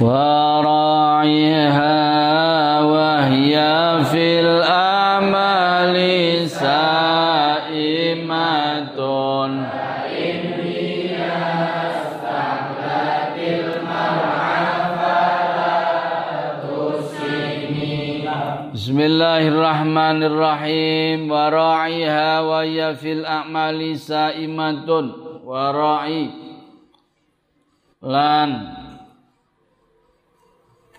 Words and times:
وراعيها 0.00 1.90
وهي 2.82 3.54
في 4.04 4.40
الأعمال 4.40 5.96
سائمة. 6.50 7.58
بسم 18.74 19.00
الله 19.00 19.48
الرحمن 19.48 20.22
الرحيم. 20.22 21.30
وراعيها 21.30 22.40
وهي 22.40 22.94
في 22.94 23.12
الأعمال 23.12 23.98
سائمة. 23.98 25.10
وراعي. 25.44 26.30
لأن 28.02 28.77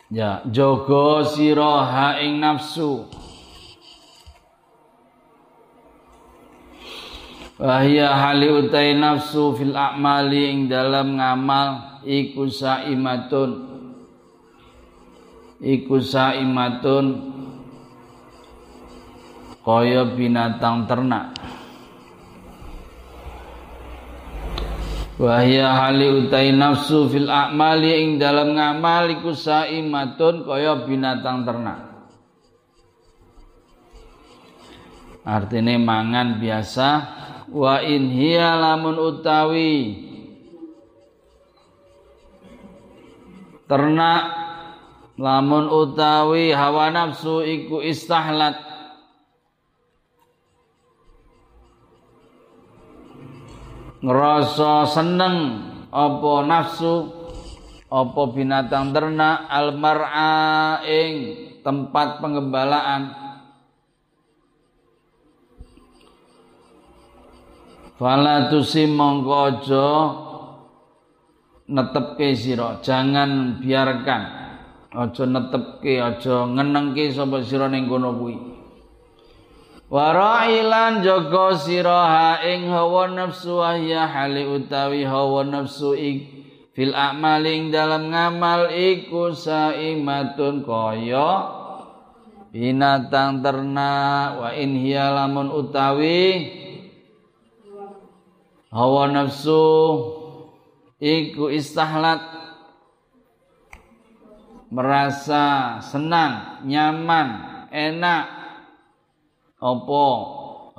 ya 0.09 0.41
jogo 0.49 1.23
sira 1.25 2.17
ing 2.21 2.41
nafsu. 2.41 3.05
Wahia 7.59 8.15
hali 8.15 8.47
utai 8.47 8.95
nafsu 8.95 9.51
fil 9.51 9.75
a'mali 9.75 10.47
ing 10.47 10.59
dalam 10.71 11.19
ngamal 11.19 12.01
iku 12.07 12.47
saimatun. 12.47 13.67
Iku 15.59 15.99
saimatun. 15.99 17.05
Kaya 19.59 20.07
binatang 20.07 20.87
ternak 20.87 21.35
Wahya 25.19 25.75
hali 25.75 26.07
utai 26.07 26.55
nafsu 26.55 27.11
fil 27.11 27.27
a'mali 27.27 27.91
ing 27.91 28.09
dalam 28.23 28.55
ngamal 28.55 29.19
iku 29.19 29.35
saimatun 29.35 30.47
kaya 30.47 30.87
binatang 30.87 31.43
ternak. 31.43 32.07
Artinya 35.27 35.75
mangan 35.75 36.39
biasa 36.39 36.89
wa 37.51 37.83
in 37.83 38.15
hiya 38.15 38.63
lamun 38.63 38.95
utawi 38.95 40.07
ternak 43.67 44.23
lamun 45.19 45.67
utawi 45.67 46.55
hawa 46.55 46.95
nafsu 46.95 47.43
iku 47.43 47.83
istahlat 47.83 48.68
ngerasa 53.99 54.87
seneng 54.87 55.35
apa 55.91 56.33
nafsu 56.47 56.95
apa 57.89 58.21
binatang 58.31 58.93
ternak 58.95 59.49
almar'a 59.49 60.79
ing 60.85 61.13
tempat 61.65 62.21
pengembalaan. 62.23 63.17
Fala 67.99 68.47
tusim 68.47 68.95
mongko 68.95 69.35
aja 69.35 69.87
netepke 71.67 72.31
sira 72.31 72.79
jangan 72.79 73.59
biarkan. 73.59 74.21
Aja 74.89 75.23
netepke 75.27 75.99
aja 75.99 76.47
ngenengke 76.47 77.11
sapa 77.11 77.43
sira 77.43 77.67
ning 77.67 77.91
kono 77.91 78.15
kuwi 78.15 78.58
Warailan 79.89 81.01
joko 81.01 81.57
siraha 81.57 82.45
ing 82.45 82.69
hawa 82.69 83.09
nafsu 83.09 83.57
wahya 83.57 84.05
hali 84.05 84.45
utawi 84.45 85.01
hawa 85.01 85.41
nafsu 85.41 85.97
ik 85.97 86.29
fil 86.77 86.93
a'maling 86.93 87.73
dalam 87.73 88.13
ngamal 88.13 88.69
iku 88.69 89.33
saimatun 89.33 90.61
kaya 90.61 91.29
binatang 92.53 93.41
ternak 93.41 94.37
wa 94.37 94.49
in 94.53 94.77
hiya 94.77 95.09
lamun 95.09 95.49
utawi 95.49 96.53
hawa 98.69 99.09
nafsu 99.09 99.65
iku 101.01 101.49
istahlat 101.49 102.21
merasa 104.69 105.81
senang 105.81 106.61
nyaman 106.69 107.27
enak 107.73 108.38
apa? 109.59 110.07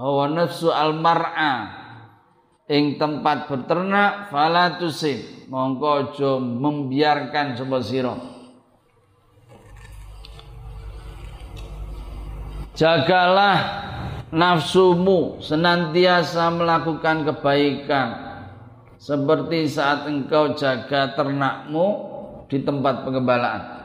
Hawa 0.01 0.33
nafsu 0.33 0.73
al 0.73 0.97
mar'a 0.97 1.55
ing 2.65 2.97
tempat 2.97 3.47
berternak 3.53 4.33
fala 4.33 4.81
tusib. 4.81 5.49
Mongko 5.53 5.89
aja 6.15 6.41
membiarkan 6.41 7.59
sapa 7.59 7.79
sira. 7.85 8.17
Jagalah 12.79 13.59
nafsumu 14.33 15.43
senantiasa 15.45 16.49
melakukan 16.55 17.29
kebaikan. 17.29 18.09
Seperti 18.97 19.69
saat 19.69 20.09
engkau 20.09 20.57
jaga 20.57 21.13
ternakmu 21.17 21.87
di 22.49 22.61
tempat 22.61 23.05
pengembalaan 23.05 23.80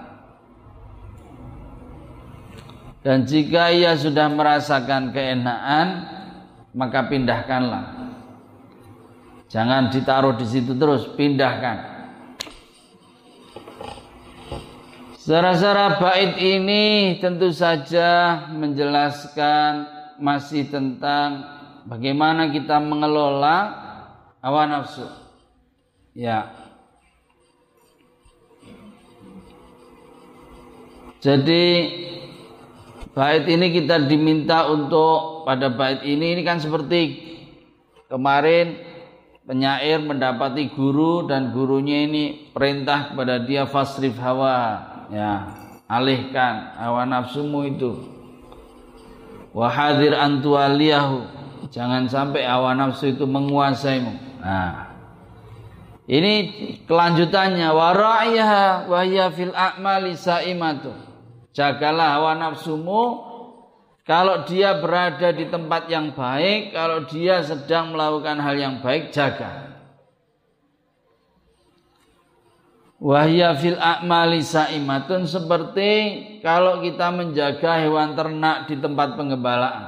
Dan 3.05 3.29
jika 3.29 3.69
ia 3.69 3.93
sudah 3.93 4.25
merasakan 4.33 5.13
keenaan, 5.13 6.09
maka 6.73 7.05
pindahkanlah. 7.05 8.17
Jangan 9.45 9.93
ditaruh 9.93 10.33
di 10.33 10.45
situ 10.49 10.73
terus, 10.73 11.05
pindahkan. 11.13 11.93
Secara 15.21 16.01
bait 16.01 16.33
ini 16.41 17.17
tentu 17.21 17.53
saja 17.53 18.41
menjelaskan 18.49 19.85
masih 20.17 20.65
tentang 20.69 21.45
bagaimana 21.85 22.49
kita 22.49 22.81
mengelola 22.81 23.57
hawa 24.41 24.65
nafsu. 24.65 25.05
Ya. 26.17 26.49
Jadi 31.21 31.65
bait 33.15 33.47
ini 33.47 33.71
kita 33.71 34.03
diminta 34.03 34.67
untuk 34.67 35.47
pada 35.47 35.71
bait 35.71 36.03
ini 36.03 36.35
ini 36.35 36.43
kan 36.43 36.59
seperti 36.59 37.23
kemarin 38.11 38.75
penyair 39.47 40.03
mendapati 40.03 40.67
guru 40.75 41.23
dan 41.23 41.55
gurunya 41.55 42.03
ini 42.03 42.51
perintah 42.51 43.15
kepada 43.15 43.39
dia 43.39 43.63
fasrif 43.63 44.19
hawa 44.19 44.83
ya 45.13 45.47
alihkan 45.87 46.75
hawa 46.75 47.07
nafsumu 47.07 47.63
itu. 47.63 48.11
Wahadir 49.55 50.11
antualiyahu 50.11 51.23
jangan 51.71 52.11
sampai 52.11 52.43
hawa 52.43 52.75
nafsu 52.75 53.15
itu 53.15 53.23
menguasaimu. 53.23 54.43
Nah 54.43 54.91
ini 56.11 56.33
kelanjutannya. 56.83 57.71
Waraiha 57.71 58.91
wahya 58.91 59.31
fil 59.31 59.55
a'mali 59.55 60.19
saimatu 60.19 61.04
Jagalah 61.55 62.19
hawa 62.19 62.35
nafsumu 62.35 63.33
kalau 64.05 64.45
dia 64.45 64.77
berada 64.77 65.33
di 65.33 65.49
tempat 65.49 65.89
yang 65.89 66.13
baik, 66.13 66.77
kalau 66.77 67.09
dia 67.09 67.41
sedang 67.41 67.97
melakukan 67.97 68.37
hal 68.37 68.53
yang 68.53 68.75
baik, 68.85 69.09
jaga. 69.09 69.65
Wahya 73.01 73.57
fil 73.57 73.81
a'mali 73.81 74.45
sa'imatun 74.45 75.25
seperti 75.25 75.91
kalau 76.45 76.85
kita 76.85 77.09
menjaga 77.09 77.81
hewan 77.81 78.13
ternak 78.13 78.69
di 78.69 78.77
tempat 78.77 79.17
pengembalaan. 79.17 79.83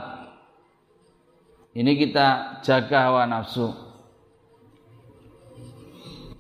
Ini 1.78 1.92
kita 1.94 2.58
jaga 2.66 3.14
hawa 3.14 3.30
nafsu. 3.30 3.70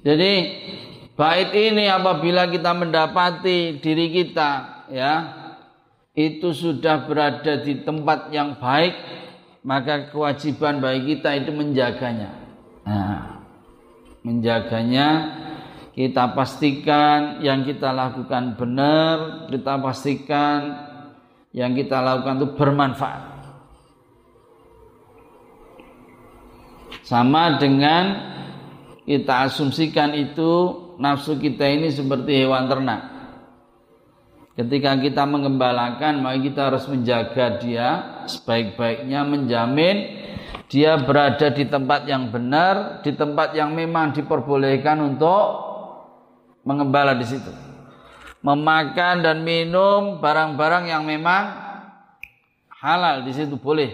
Jadi 0.02 0.34
bait 1.14 1.50
ini 1.54 1.86
apabila 1.86 2.50
kita 2.50 2.74
mendapati 2.74 3.78
diri 3.78 4.10
kita 4.10 4.77
ya 4.92 5.14
itu 6.18 6.50
sudah 6.50 7.06
berada 7.06 7.62
di 7.62 7.86
tempat 7.86 8.34
yang 8.34 8.58
baik 8.58 8.98
maka 9.62 10.10
kewajiban 10.10 10.80
bagi 10.80 11.14
kita 11.14 11.44
itu 11.44 11.52
menjaganya. 11.54 12.32
Nah, 12.88 13.44
menjaganya 14.24 15.08
kita 15.92 16.34
pastikan 16.34 17.44
yang 17.44 17.68
kita 17.68 17.92
lakukan 17.92 18.56
benar 18.56 19.46
kita 19.52 19.74
pastikan 19.78 20.60
yang 21.52 21.76
kita 21.76 22.00
lakukan 22.00 22.40
itu 22.42 22.48
bermanfaat. 22.56 23.24
Sama 27.04 27.60
dengan 27.60 28.04
kita 29.08 29.48
asumsikan 29.48 30.12
itu 30.16 30.52
nafsu 31.00 31.40
kita 31.40 31.64
ini 31.64 31.88
seperti 31.92 32.44
hewan 32.44 32.68
ternak 32.68 33.17
Ketika 34.58 34.98
kita 34.98 35.22
mengembalakan, 35.30 36.26
maka 36.26 36.42
kita 36.42 36.74
harus 36.74 36.90
menjaga 36.90 37.62
dia 37.62 37.88
sebaik-baiknya, 38.26 39.22
menjamin 39.22 40.18
dia 40.66 40.98
berada 40.98 41.54
di 41.54 41.70
tempat 41.70 42.10
yang 42.10 42.34
benar, 42.34 43.06
di 43.06 43.14
tempat 43.14 43.54
yang 43.54 43.78
memang 43.78 44.18
diperbolehkan 44.18 44.98
untuk 45.14 45.62
mengembala 46.66 47.14
di 47.14 47.28
situ. 47.30 47.54
memakan 48.38 49.26
dan 49.26 49.42
minum 49.42 50.22
barang-barang 50.22 50.88
yang 50.88 51.04
memang 51.04 51.52
halal 52.70 53.26
di 53.26 53.34
situ 53.34 53.58
boleh. 53.58 53.92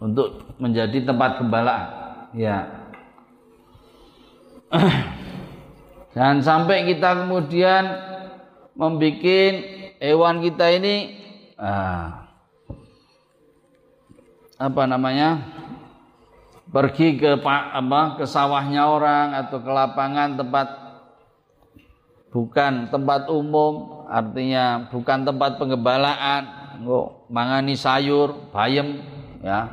Untuk 0.00 0.56
menjadi 0.56 1.04
tempat 1.04 1.42
gembalaan 1.42 2.00
ya 2.32 2.64
jangan 6.16 6.38
sampai 6.42 6.88
kita 6.90 7.24
kemudian 7.24 7.84
membuat 8.74 9.54
hewan 10.00 10.40
kita 10.40 10.66
ini 10.80 10.96
ah, 11.60 12.30
apa 14.60 14.82
namanya 14.84 15.44
pergi 16.70 17.18
ke 17.18 17.40
apa 17.42 18.00
ke 18.16 18.24
sawahnya 18.24 18.86
orang 18.86 19.34
atau 19.34 19.58
ke 19.58 19.70
lapangan 19.70 20.38
tempat 20.38 20.68
bukan 22.30 22.88
tempat 22.88 23.26
umum 23.26 24.06
artinya 24.06 24.86
bukan 24.88 25.26
tempat 25.26 25.58
pengembalaan 25.58 26.42
kok 26.80 27.28
mangani 27.28 27.76
sayur 27.76 28.50
bayam 28.54 29.04
ya. 29.44 29.68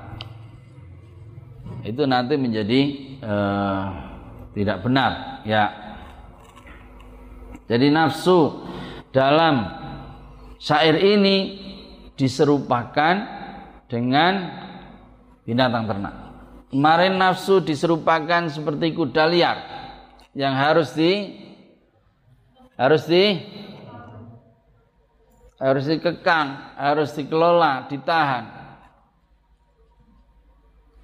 Itu 1.87 2.03
nanti 2.03 2.35
menjadi 2.35 2.79
uh, 3.23 3.85
tidak 4.51 4.83
benar 4.83 5.39
ya 5.47 5.86
jadi 7.67 7.87
nafsu 7.91 8.63
dalam 9.11 9.67
syair 10.57 10.97
ini 10.97 11.61
diserupakan 12.17 13.15
dengan 13.87 14.33
binatang 15.45 15.85
ternak 15.87 16.27
Kemarin 16.67 17.15
nafsu 17.15 17.63
diserupakan 17.63 18.51
seperti 18.51 18.91
kuda 18.91 19.23
liar 19.31 19.57
yang 20.35 20.51
harus 20.51 20.91
di 20.91 21.31
harus 22.75 23.07
di 23.07 23.39
harus 25.57 25.87
dikekang, 25.87 26.75
harus 26.77 27.15
dikelola, 27.15 27.87
ditahan. 27.87 28.45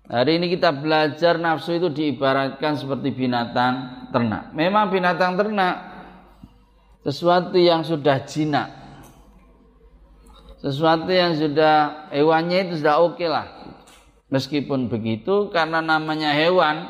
Hari 0.03 0.35
ini 0.35 0.51
kita 0.51 0.75
belajar 0.75 1.39
nafsu 1.39 1.79
itu 1.79 1.87
diibaratkan 1.89 2.75
seperti 2.75 3.15
binatang 3.15 4.05
ternak. 4.11 4.51
Memang 4.51 4.91
binatang 4.91 5.39
ternak 5.39 5.92
sesuatu 7.03 7.59
yang 7.59 7.83
sudah 7.83 8.23
jinak. 8.23 8.71
Sesuatu 10.63 11.11
yang 11.11 11.35
sudah 11.35 12.07
hewannya 12.15 12.71
itu 12.71 12.73
sudah 12.79 13.03
oke 13.03 13.19
okay 13.19 13.27
lah. 13.27 13.47
Meskipun 14.31 14.87
begitu 14.87 15.51
karena 15.51 15.83
namanya 15.83 16.31
hewan 16.31 16.87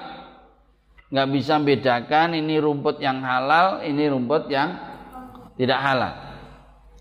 nggak 1.09 1.29
bisa 1.33 1.57
bedakan 1.57 2.37
ini 2.37 2.61
rumput 2.61 3.01
yang 3.01 3.25
halal, 3.25 3.81
ini 3.81 4.05
rumput 4.05 4.47
yang 4.53 4.77
tidak 5.57 5.81
halal. 5.81 6.13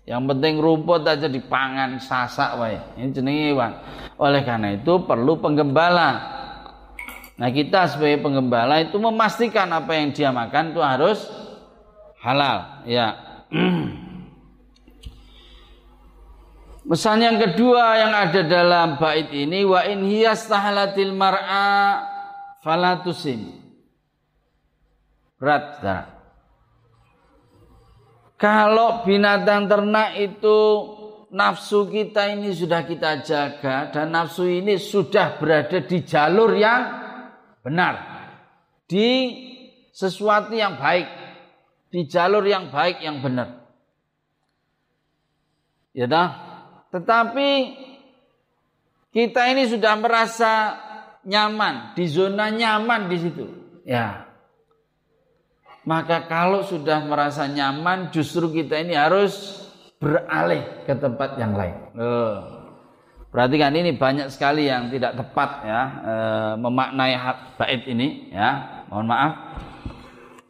Yang 0.03 0.23
penting 0.35 0.53
rumput 0.59 1.05
aja 1.05 1.29
dipangan 1.29 2.01
sasak 2.01 2.57
wae. 2.59 2.81
Ini 2.97 3.13
jenis 3.13 3.53
hewan. 3.53 3.71
Oleh 4.17 4.41
karena 4.41 4.73
itu 4.75 5.05
perlu 5.05 5.39
penggembala. 5.39 6.09
Nah 7.37 7.49
kita 7.53 7.87
sebagai 7.87 8.25
penggembala 8.25 8.81
itu 8.81 8.97
memastikan 8.97 9.69
apa 9.71 9.93
yang 9.95 10.11
dia 10.11 10.33
makan 10.33 10.75
itu 10.75 10.81
harus 10.83 11.42
halal. 12.23 12.87
Ya. 12.87 13.07
Pesan 16.83 17.23
yang 17.23 17.39
kedua 17.39 17.95
yang 17.95 18.11
ada 18.11 18.43
dalam 18.43 18.99
bait 18.99 19.31
ini 19.31 19.63
wa 19.63 19.87
in 19.87 20.03
hiyastahlatil 20.03 21.15
mar'a 21.15 22.03
falatusim. 22.59 23.59
Berat, 25.39 25.79
nah. 25.83 26.03
Kalau 28.35 29.07
binatang 29.07 29.71
ternak 29.71 30.19
itu 30.19 30.59
nafsu 31.31 31.87
kita 31.87 32.35
ini 32.35 32.51
sudah 32.51 32.83
kita 32.83 33.23
jaga 33.23 33.87
dan 33.87 34.11
nafsu 34.11 34.43
ini 34.43 34.75
sudah 34.75 35.39
berada 35.39 35.79
di 35.79 36.03
jalur 36.03 36.51
yang 36.51 36.83
benar. 37.63 37.95
Di 38.83 39.39
sesuatu 39.95 40.51
yang 40.51 40.75
baik, 40.75 41.22
di 41.93 42.09
jalur 42.09 42.41
yang 42.41 42.73
baik 42.73 43.05
yang 43.05 43.21
benar. 43.21 43.69
Ya 45.93 46.09
dah, 46.09 46.29
tetapi 46.89 47.77
kita 49.13 49.45
ini 49.53 49.69
sudah 49.69 49.93
merasa 50.01 50.73
nyaman, 51.21 51.93
di 51.93 52.09
zona 52.09 52.49
nyaman 52.49 53.13
di 53.13 53.17
situ. 53.21 53.45
Ya. 53.85 54.25
Maka 55.85 56.25
kalau 56.25 56.65
sudah 56.65 57.05
merasa 57.05 57.45
nyaman, 57.45 58.09
justru 58.09 58.49
kita 58.49 58.81
ini 58.81 58.97
harus 58.97 59.61
beralih 60.01 60.65
ke 60.89 60.97
tempat 60.97 61.37
yang 61.37 61.53
lain. 61.53 61.77
Perhatikan 63.29 63.73
ini 63.77 63.93
banyak 63.93 64.33
sekali 64.33 64.69
yang 64.69 64.93
tidak 64.93 65.17
tepat 65.17 65.65
ya 65.65 65.81
e, 66.05 66.15
memaknai 66.61 67.13
bait 67.57 67.81
ini 67.89 68.29
ya. 68.29 68.81
Mohon 68.93 69.07
maaf. 69.09 69.33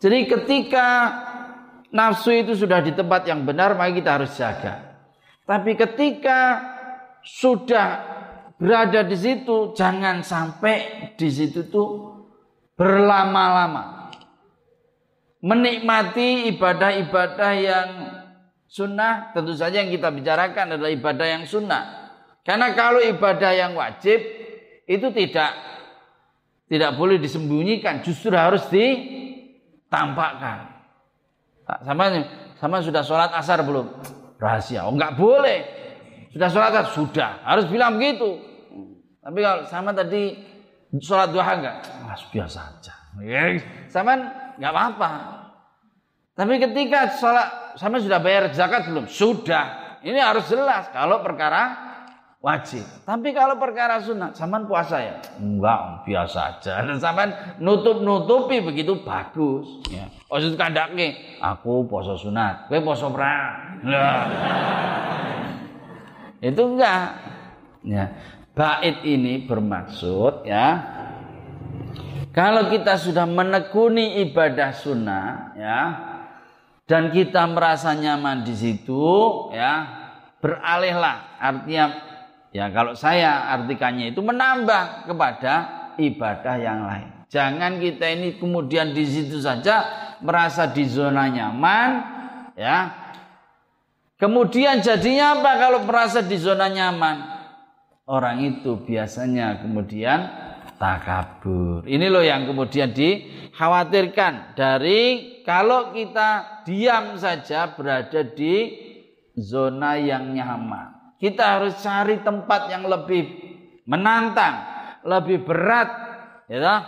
Jadi 0.03 0.27
ketika 0.27 0.87
nafsu 1.93 2.33
itu 2.33 2.57
sudah 2.57 2.81
di 2.81 2.97
tempat 2.97 3.29
yang 3.29 3.45
benar, 3.45 3.77
maka 3.77 3.93
kita 3.93 4.17
harus 4.17 4.33
jaga. 4.33 4.97
Tapi 5.45 5.77
ketika 5.77 6.57
sudah 7.21 8.01
berada 8.57 9.05
di 9.05 9.13
situ, 9.13 9.77
jangan 9.77 10.25
sampai 10.25 11.13
di 11.13 11.29
situ 11.29 11.69
tuh 11.69 12.17
berlama-lama. 12.73 14.09
Menikmati 15.43 16.47
ibadah-ibadah 16.55 17.51
yang 17.59 17.89
sunnah, 18.65 19.35
tentu 19.35 19.51
saja 19.53 19.83
yang 19.83 19.91
kita 19.91 20.07
bicarakan 20.09 20.79
adalah 20.79 20.89
ibadah 20.89 21.27
yang 21.27 21.43
sunnah. 21.45 22.09
Karena 22.47 22.71
kalau 22.73 23.03
ibadah 23.03 23.51
yang 23.53 23.75
wajib 23.75 24.23
itu 24.87 25.07
tidak 25.13 25.51
tidak 26.71 26.95
boleh 26.95 27.19
disembunyikan, 27.19 27.99
justru 28.01 28.33
harus 28.33 28.65
ditampakkan. 28.71 30.72
Sama 31.63 32.03
sama 32.59 32.83
sudah 32.83 33.03
sholat 33.03 33.31
asar 33.35 33.63
belum? 33.63 33.87
rahasia. 34.43 34.83
Oh 34.83 34.91
enggak 34.91 35.15
boleh. 35.15 35.59
Sudah 36.35 36.49
sholat 36.51 36.91
sudah 36.91 37.39
harus 37.47 37.65
bilang 37.71 37.95
begitu. 37.95 38.41
Tapi 39.23 39.39
kalau 39.39 39.63
sama 39.71 39.95
tadi 39.95 40.35
sholat 40.99 41.31
duha 41.31 41.51
enggak, 41.55 41.77
ah, 42.03 42.19
biasa 42.27 42.59
aja. 42.59 42.93
Ya, 43.23 43.55
sama 43.87 44.19
enggak 44.59 44.71
apa-apa. 44.75 45.09
Tapi 46.33 46.53
ketika 46.59 47.13
sholat 47.15 47.77
sama 47.79 48.03
sudah 48.03 48.19
bayar 48.19 48.51
zakat 48.51 48.89
belum? 48.89 49.07
Sudah. 49.07 49.97
Ini 50.03 50.19
harus 50.19 50.51
jelas 50.51 50.91
kalau 50.91 51.23
perkara 51.23 51.92
wajib. 52.43 52.83
Tapi 53.07 53.31
kalau 53.31 53.55
perkara 53.55 54.03
sunat, 54.03 54.35
saman 54.35 54.67
puasa 54.67 54.99
ya? 54.99 55.15
Enggak, 55.39 56.03
biasa 56.03 56.59
aja. 56.59 56.73
Dan 56.91 56.99
saman 56.99 57.31
nutup-nutupi 57.63 58.59
begitu 58.59 58.99
bagus. 58.99 59.79
Ya. 59.87 60.11
Maksud 60.27 60.59
kandake, 60.59 61.39
aku 61.39 61.87
puasa 61.87 62.19
sunat, 62.19 62.67
kowe 62.67 62.79
puasa 62.83 63.07
perang. 63.07 63.53
Nah. 63.83 64.27
Itu 66.39 66.75
enggak. 66.75 67.07
Ya. 67.83 68.05
Bait 68.53 69.01
ini 69.01 69.49
bermaksud 69.49 70.45
ya 70.45 70.77
kalau 72.29 72.69
kita 72.69 73.01
sudah 73.01 73.25
menekuni 73.25 74.21
ibadah 74.29 74.69
sunnah 74.69 75.57
ya 75.57 75.79
dan 76.85 77.09
kita 77.09 77.49
merasa 77.49 77.97
nyaman 77.97 78.45
di 78.45 78.53
situ 78.53 79.01
ya 79.57 79.89
beralihlah 80.37 81.41
artinya 81.41 82.12
Ya 82.53 82.69
kalau 82.69 82.93
saya 82.93 83.49
artikannya 83.57 84.13
itu 84.13 84.21
menambah 84.21 85.09
kepada 85.09 85.53
ibadah 85.97 86.55
yang 86.61 86.85
lain. 86.85 87.09
Jangan 87.33 87.81
kita 87.81 88.13
ini 88.13 88.37
kemudian 88.37 88.93
di 88.93 89.01
situ 89.09 89.41
saja 89.41 89.81
merasa 90.21 90.69
di 90.69 90.85
zona 90.85 91.25
nyaman, 91.25 91.89
ya. 92.53 92.93
Kemudian 94.21 94.85
jadinya 94.85 95.41
apa 95.41 95.51
kalau 95.57 95.79
merasa 95.81 96.21
di 96.21 96.37
zona 96.37 96.69
nyaman? 96.69 97.33
Orang 98.05 98.45
itu 98.45 98.77
biasanya 98.85 99.65
kemudian 99.65 100.29
takabur. 100.77 101.89
Ini 101.89 102.05
loh 102.07 102.21
yang 102.21 102.45
kemudian 102.45 102.93
dikhawatirkan 102.93 104.53
dari 104.53 105.01
kalau 105.41 105.89
kita 105.89 106.61
diam 106.69 107.17
saja 107.17 107.73
berada 107.73 108.21
di 108.21 108.77
zona 109.35 109.97
yang 109.97 110.31
nyaman. 110.37 111.02
Kita 111.23 111.55
harus 111.55 111.79
cari 111.79 112.19
tempat 112.19 112.67
yang 112.67 112.83
lebih 112.83 113.23
menantang, 113.87 114.59
lebih 115.07 115.47
berat, 115.47 115.87
ya 116.51 116.83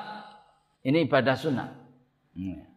Ini 0.84 1.08
ibadah 1.08 1.40
sunnah. 1.40 1.72
Hmm. 2.36 2.68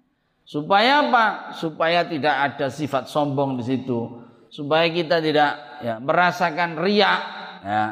Supaya 0.46 1.02
apa? 1.02 1.50
Supaya 1.58 2.06
tidak 2.06 2.30
ada 2.30 2.70
sifat 2.70 3.10
sombong 3.10 3.58
di 3.58 3.66
situ. 3.66 4.22
Supaya 4.48 4.86
kita 4.88 5.18
tidak 5.18 5.82
ya, 5.82 5.98
merasakan 5.98 6.78
riak. 6.78 7.20
Ya. 7.66 7.84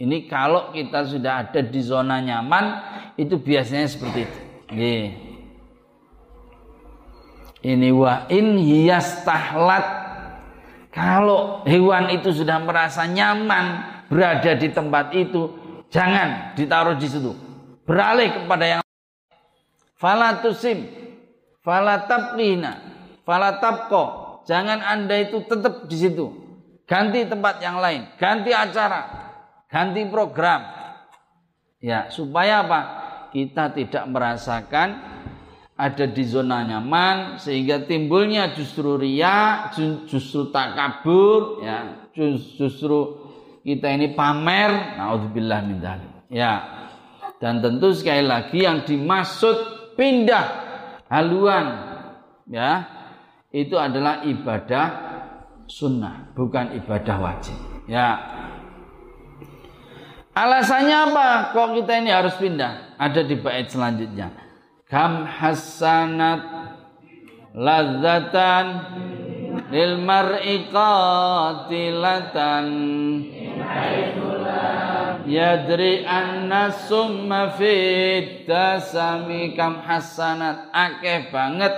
Ini 0.00 0.24
kalau 0.30 0.72
kita 0.72 1.04
sudah 1.04 1.44
ada 1.44 1.60
di 1.60 1.80
zona 1.82 2.22
nyaman, 2.24 2.64
itu 3.20 3.36
biasanya 3.36 3.84
seperti 3.84 4.20
itu. 4.24 4.40
Ini 7.60 7.88
wa 7.92 8.24
in 8.32 8.56
hiyastahlat 8.56 9.99
kalau 10.90 11.62
hewan 11.70 12.10
itu 12.10 12.34
sudah 12.34 12.58
merasa 12.58 13.06
nyaman 13.06 13.66
berada 14.10 14.58
di 14.58 14.68
tempat 14.74 15.14
itu, 15.14 15.54
jangan 15.86 16.54
ditaruh 16.58 16.98
di 16.98 17.06
situ. 17.06 17.30
Beralih 17.86 18.42
kepada 18.42 18.64
yang 18.66 18.82
falatusim, 19.94 20.90
falatabqina, 21.62 22.72
falatabko. 23.22 24.04
Jangan 24.50 24.82
Anda 24.82 25.30
itu 25.30 25.46
tetap 25.46 25.86
di 25.86 25.96
situ. 25.96 26.26
Ganti 26.90 27.22
tempat 27.22 27.62
yang 27.62 27.78
lain, 27.78 28.10
ganti 28.18 28.50
acara, 28.50 29.30
ganti 29.70 30.02
program. 30.10 30.66
Ya, 31.78 32.10
supaya 32.10 32.66
apa? 32.66 32.80
Kita 33.30 33.70
tidak 33.70 34.10
merasakan 34.10 35.19
ada 35.80 36.04
di 36.04 36.20
zona 36.28 36.60
nyaman 36.60 37.40
sehingga 37.40 37.88
timbulnya 37.88 38.52
justru 38.52 39.00
ria, 39.00 39.72
justru 40.04 40.52
takabur, 40.52 41.64
ya, 41.64 42.12
justru 42.60 43.16
kita 43.64 43.88
ini 43.88 44.12
pamer. 44.12 45.00
Nauzubillah 45.00 45.64
min 45.64 45.80
Ya. 46.28 46.84
Dan 47.40 47.64
tentu 47.64 47.96
sekali 47.96 48.28
lagi 48.28 48.68
yang 48.68 48.84
dimaksud 48.84 49.56
pindah 49.96 50.68
haluan 51.08 51.66
ya 52.44 52.84
itu 53.48 53.80
adalah 53.80 54.20
ibadah 54.28 54.86
sunnah 55.64 56.28
bukan 56.36 56.76
ibadah 56.76 57.16
wajib 57.16 57.56
ya. 57.88 58.20
Alasannya 60.36 60.96
apa? 61.10 61.28
Kok 61.56 61.80
kita 61.80 61.92
ini 62.04 62.12
harus 62.12 62.36
pindah? 62.36 63.00
Ada 63.00 63.24
di 63.24 63.40
bait 63.40 63.72
selanjutnya 63.72 64.49
kam 64.90 65.22
hasanat 65.22 66.42
ladzatan 67.54 68.66
lil 69.70 70.02
mar'i 70.02 70.66
qatilatan. 70.66 72.66
Yadri 75.30 76.02
anna 76.02 76.74
summa 76.74 77.54
fit 77.54 78.50
tasami. 78.50 79.54
Kam 79.54 79.78
hasanat 79.86 80.74
akeh 80.74 81.30
banget. 81.30 81.70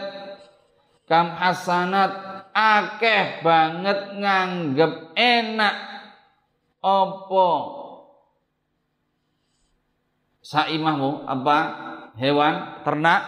Kam 1.05 1.37
hasanat 1.37 2.17
akeh 2.57 3.45
banget 3.45 4.17
nganggep 4.17 5.13
enak. 5.13 5.77
Opo 6.83 7.79
saimahmu 10.43 11.31
apa 11.31 11.92
hewan 12.17 12.85
ternak. 12.85 13.23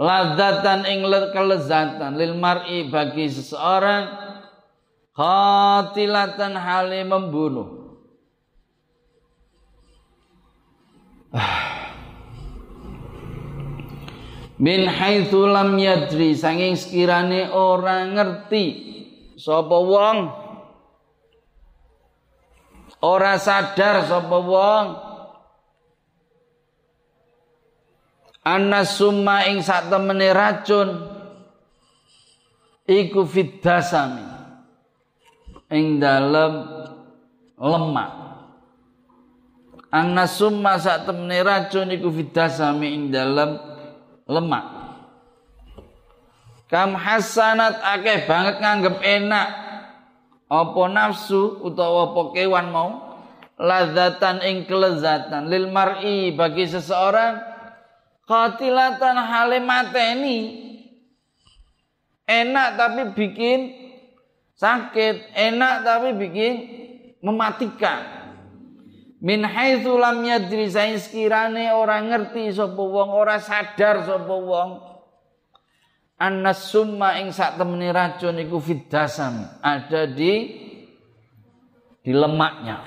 Lazatan 0.00 0.88
ing 0.88 1.04
kelezatan 1.04 2.16
lil 2.16 2.32
mar'i 2.40 2.88
bagi 2.88 3.28
seseorang. 3.28 4.32
Khatilatan 5.12 6.56
hale 6.56 7.04
membunuh. 7.04 8.00
Min 14.60 14.88
haitsu 14.88 15.44
lam 15.48 15.76
yadri 15.76 16.32
sanging 16.32 16.76
sekirane 16.80 17.52
orang 17.52 18.16
ngerti 18.16 18.64
sapa 19.36 19.76
wong. 19.76 20.32
Ora 23.04 23.36
sadar 23.36 24.04
sapa 24.08 24.38
wong 24.40 25.09
Anna 28.50 28.82
summa 28.82 29.46
ing 29.46 29.62
sak 29.62 29.86
temene 29.86 30.34
racun. 30.34 31.06
Iku 32.90 33.22
fiddasami 33.22 34.26
ing 35.70 36.02
dalem 36.02 36.66
lemak. 37.54 38.10
Anna 39.94 40.26
summa 40.26 40.82
sak 40.82 41.06
temene 41.06 41.38
racun 41.46 41.94
iku 41.94 42.10
fiddasami 42.10 42.90
ing 42.90 43.02
dalem 43.14 43.54
lemak. 44.26 44.66
Kam 46.66 46.98
hasanat 46.98 47.78
akeh 47.78 48.26
banget 48.26 48.58
nganggep 48.58 48.98
enak. 48.98 49.48
Apa 50.50 50.82
nafsu 50.90 51.62
utawa 51.62 52.10
apa 52.10 52.34
kewan 52.34 52.66
mau? 52.74 52.90
Lazatan 53.54 54.42
ing 54.42 54.66
kelezatan. 54.66 55.46
Lil 55.46 55.70
mar'i 55.70 56.34
bagi 56.34 56.66
seseorang 56.66 57.49
Qatilatan 58.30 59.18
hale 59.18 59.58
mateni. 59.58 60.70
Enak 62.30 62.78
tapi 62.78 63.02
bikin 63.10 63.74
sakit, 64.54 65.34
enak 65.34 65.82
tapi 65.82 66.14
bikin 66.14 66.52
mematikan. 67.18 68.22
Min 69.18 69.42
haitsu 69.42 69.98
lam 69.98 70.22
yadri 70.22 70.70
sekirane 70.70 71.74
orang 71.74 72.06
ngerti 72.06 72.54
sapa 72.54 72.78
wong, 72.78 73.10
ora 73.10 73.42
sadar 73.42 74.06
sapa 74.06 74.36
wong. 74.38 74.70
Annas 76.14 76.70
summa 76.70 77.18
ing 77.18 77.34
sak 77.34 77.58
temene 77.58 77.90
racun 77.90 78.38
iku 78.38 78.62
fiddasam, 78.62 79.58
ada 79.58 80.06
di 80.06 80.54
di 81.98 82.12
lemaknya. 82.14 82.78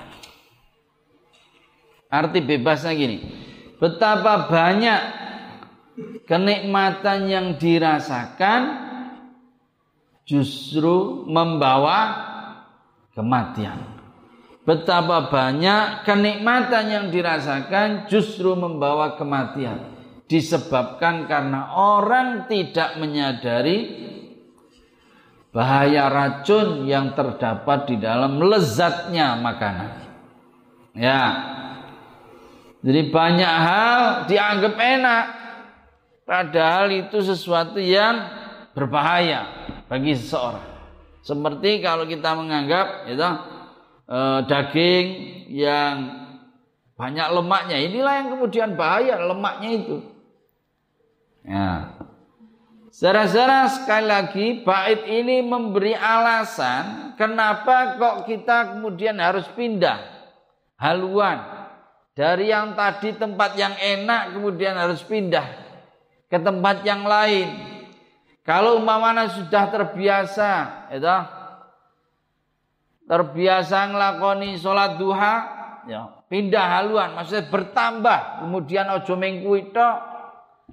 Arti 2.08 2.40
bebasnya 2.40 2.96
gini. 2.96 3.18
Betapa 3.76 4.46
banyak 4.48 5.23
kenikmatan 6.26 7.30
yang 7.30 7.46
dirasakan 7.56 8.62
justru 10.24 11.28
membawa 11.28 12.00
kematian. 13.14 13.94
Betapa 14.64 15.28
banyak 15.28 16.08
kenikmatan 16.08 16.84
yang 16.88 17.06
dirasakan 17.12 18.08
justru 18.08 18.56
membawa 18.56 19.14
kematian. 19.20 19.92
Disebabkan 20.24 21.28
karena 21.28 21.76
orang 21.76 22.48
tidak 22.48 22.96
menyadari 22.96 24.08
bahaya 25.52 26.08
racun 26.08 26.88
yang 26.88 27.12
terdapat 27.12 27.92
di 27.92 27.96
dalam 28.00 28.40
lezatnya 28.40 29.36
makanan. 29.36 29.92
Ya. 30.96 31.22
Jadi 32.80 33.00
banyak 33.12 33.54
hal 33.68 34.00
dianggap 34.24 34.74
enak, 34.80 35.24
Padahal 36.24 36.88
itu 36.92 37.20
sesuatu 37.20 37.76
yang 37.76 38.24
berbahaya 38.72 39.44
bagi 39.86 40.16
seseorang. 40.16 40.64
Seperti 41.20 41.84
kalau 41.84 42.08
kita 42.08 42.32
menganggap 42.32 43.08
itu 43.08 43.28
eh, 44.08 44.40
daging 44.48 45.06
yang 45.52 45.94
banyak 46.96 47.28
lemaknya, 47.28 47.76
inilah 47.76 48.14
yang 48.24 48.28
kemudian 48.32 48.68
bahaya 48.72 49.20
lemaknya 49.20 49.70
itu. 49.72 49.96
Ya. 51.44 52.00
Secara 52.94 53.26
sekali 53.68 54.06
lagi 54.06 54.46
bait 54.62 55.02
ini 55.10 55.42
memberi 55.42 55.98
alasan 55.98 57.12
kenapa 57.18 57.98
kok 57.98 58.16
kita 58.30 58.78
kemudian 58.78 59.18
harus 59.18 59.50
pindah 59.50 59.98
haluan 60.78 61.42
dari 62.14 62.54
yang 62.54 62.78
tadi 62.78 63.18
tempat 63.18 63.58
yang 63.58 63.74
enak 63.74 64.38
kemudian 64.38 64.78
harus 64.78 65.02
pindah 65.02 65.63
ke 66.34 66.42
tempat 66.42 66.82
yang 66.82 67.06
lain. 67.06 67.46
Kalau 68.42 68.82
umpamanya 68.82 69.30
sudah 69.30 69.70
terbiasa, 69.70 70.50
itu 70.90 71.16
terbiasa 73.06 73.94
ngelakoni 73.94 74.58
sholat 74.58 74.98
duha, 74.98 75.34
ya 75.86 76.10
pindah 76.26 76.66
haluan, 76.82 77.14
maksudnya 77.14 77.46
bertambah, 77.46 78.42
kemudian 78.42 78.90
ojo 78.98 79.14
minggu 79.14 79.52
itu, 79.62 79.88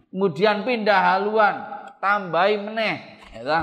kemudian 0.10 0.66
pindah 0.66 1.00
haluan, 1.14 1.56
tambahi 2.02 2.58
meneh, 2.58 3.22
itu 3.30 3.60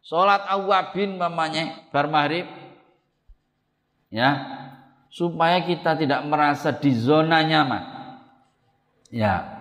sholat 0.00 0.48
awabin 0.48 1.20
mamanya 1.20 1.84
bar 1.92 2.08
maghrib, 2.08 2.48
ya. 4.08 4.56
Supaya 5.10 5.66
kita 5.66 5.98
tidak 5.98 6.22
merasa 6.22 6.70
di 6.70 6.94
zona 6.94 7.42
nyaman, 7.42 7.82
ya 9.10 9.59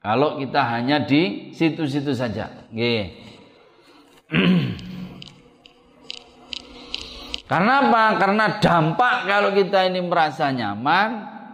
kalau 0.00 0.40
kita 0.40 0.64
hanya 0.64 1.04
di 1.04 1.52
situ-situ 1.52 2.16
saja. 2.16 2.48
Nggih. 2.72 3.04
Karena 7.50 7.84
apa? 7.84 8.16
Karena 8.16 8.46
dampak 8.56 9.28
kalau 9.28 9.52
kita 9.52 9.84
ini 9.92 10.00
merasa 10.00 10.48
nyaman, 10.48 11.08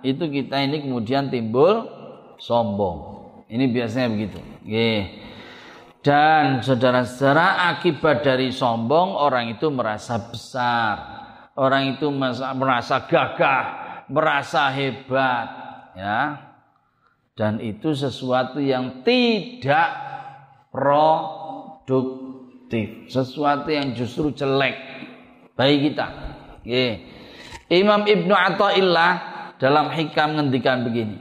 itu 0.07 0.31
kita 0.31 0.63
ini 0.63 0.87
kemudian 0.87 1.27
timbul 1.27 1.91
sombong. 2.39 3.19
Ini 3.51 3.67
biasanya 3.67 4.15
begitu. 4.15 4.39
Nggih. 4.63 5.27
Dan 6.07 6.63
saudara-saudara 6.63 7.75
akibat 7.75 8.23
dari 8.23 8.55
sombong 8.55 9.11
orang 9.19 9.59
itu 9.59 9.67
merasa 9.75 10.23
besar. 10.23 11.19
Orang 11.59 11.99
itu 11.99 12.07
merasa 12.13 13.09
gagah, 13.11 13.65
merasa 14.07 14.71
hebat, 14.71 15.49
ya 15.97 16.46
dan 17.37 17.61
itu 17.61 17.93
sesuatu 17.93 18.57
yang 18.65 19.05
tidak 19.05 19.93
produktif, 20.73 21.93
sesuatu 23.13 23.69
yang 23.69 23.93
justru 23.93 24.33
jelek 24.33 24.75
bagi 25.53 25.93
kita. 25.93 26.07
Yeah. 26.65 27.05
Imam 27.69 28.09
Ibnu 28.09 28.33
Athaillah 28.33 29.13
dalam 29.61 29.93
hikam 29.93 30.41
ngendikan 30.41 30.89
begini. 30.89 31.21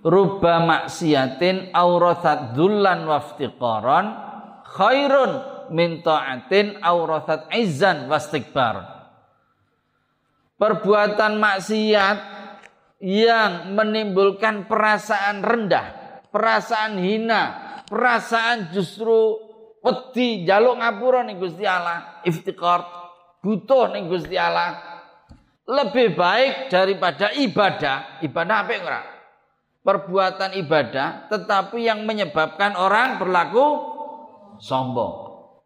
Ruba 0.00 0.64
maksiatin 0.64 1.70
aurathat 1.70 2.56
dzullan 2.56 3.04
waftiqaran 3.04 4.06
khairun 4.64 5.32
min 5.70 6.02
ta'atin 6.02 6.82
aurathat 6.82 7.46
izzan 7.54 8.08
wastikbar. 8.10 9.06
Perbuatan 10.56 11.36
maksiat 11.36 12.39
yang 13.00 13.72
menimbulkan 13.72 14.68
perasaan 14.68 15.40
rendah, 15.40 16.20
perasaan 16.28 17.00
hina, 17.00 17.42
perasaan 17.88 18.68
justru 18.76 19.40
wedi 19.80 20.44
jaluk 20.44 20.76
ngapura 20.76 21.24
nih 21.24 21.40
Gusti 21.40 21.64
Allah, 21.64 22.20
iftikar, 22.28 22.84
butuh 23.40 23.88
nih 23.96 24.04
Gusti 24.04 24.36
Allah. 24.36 25.00
Lebih 25.64 26.18
baik 26.18 26.68
daripada 26.68 27.32
ibadah, 27.32 28.20
ibadah 28.20 28.56
apa 28.66 28.72
enggak? 28.74 29.04
Perbuatan 29.80 30.50
ibadah 30.60 31.32
tetapi 31.32 31.88
yang 31.88 32.04
menyebabkan 32.04 32.76
orang 32.76 33.16
berlaku 33.16 33.80
sombong, 34.60 35.14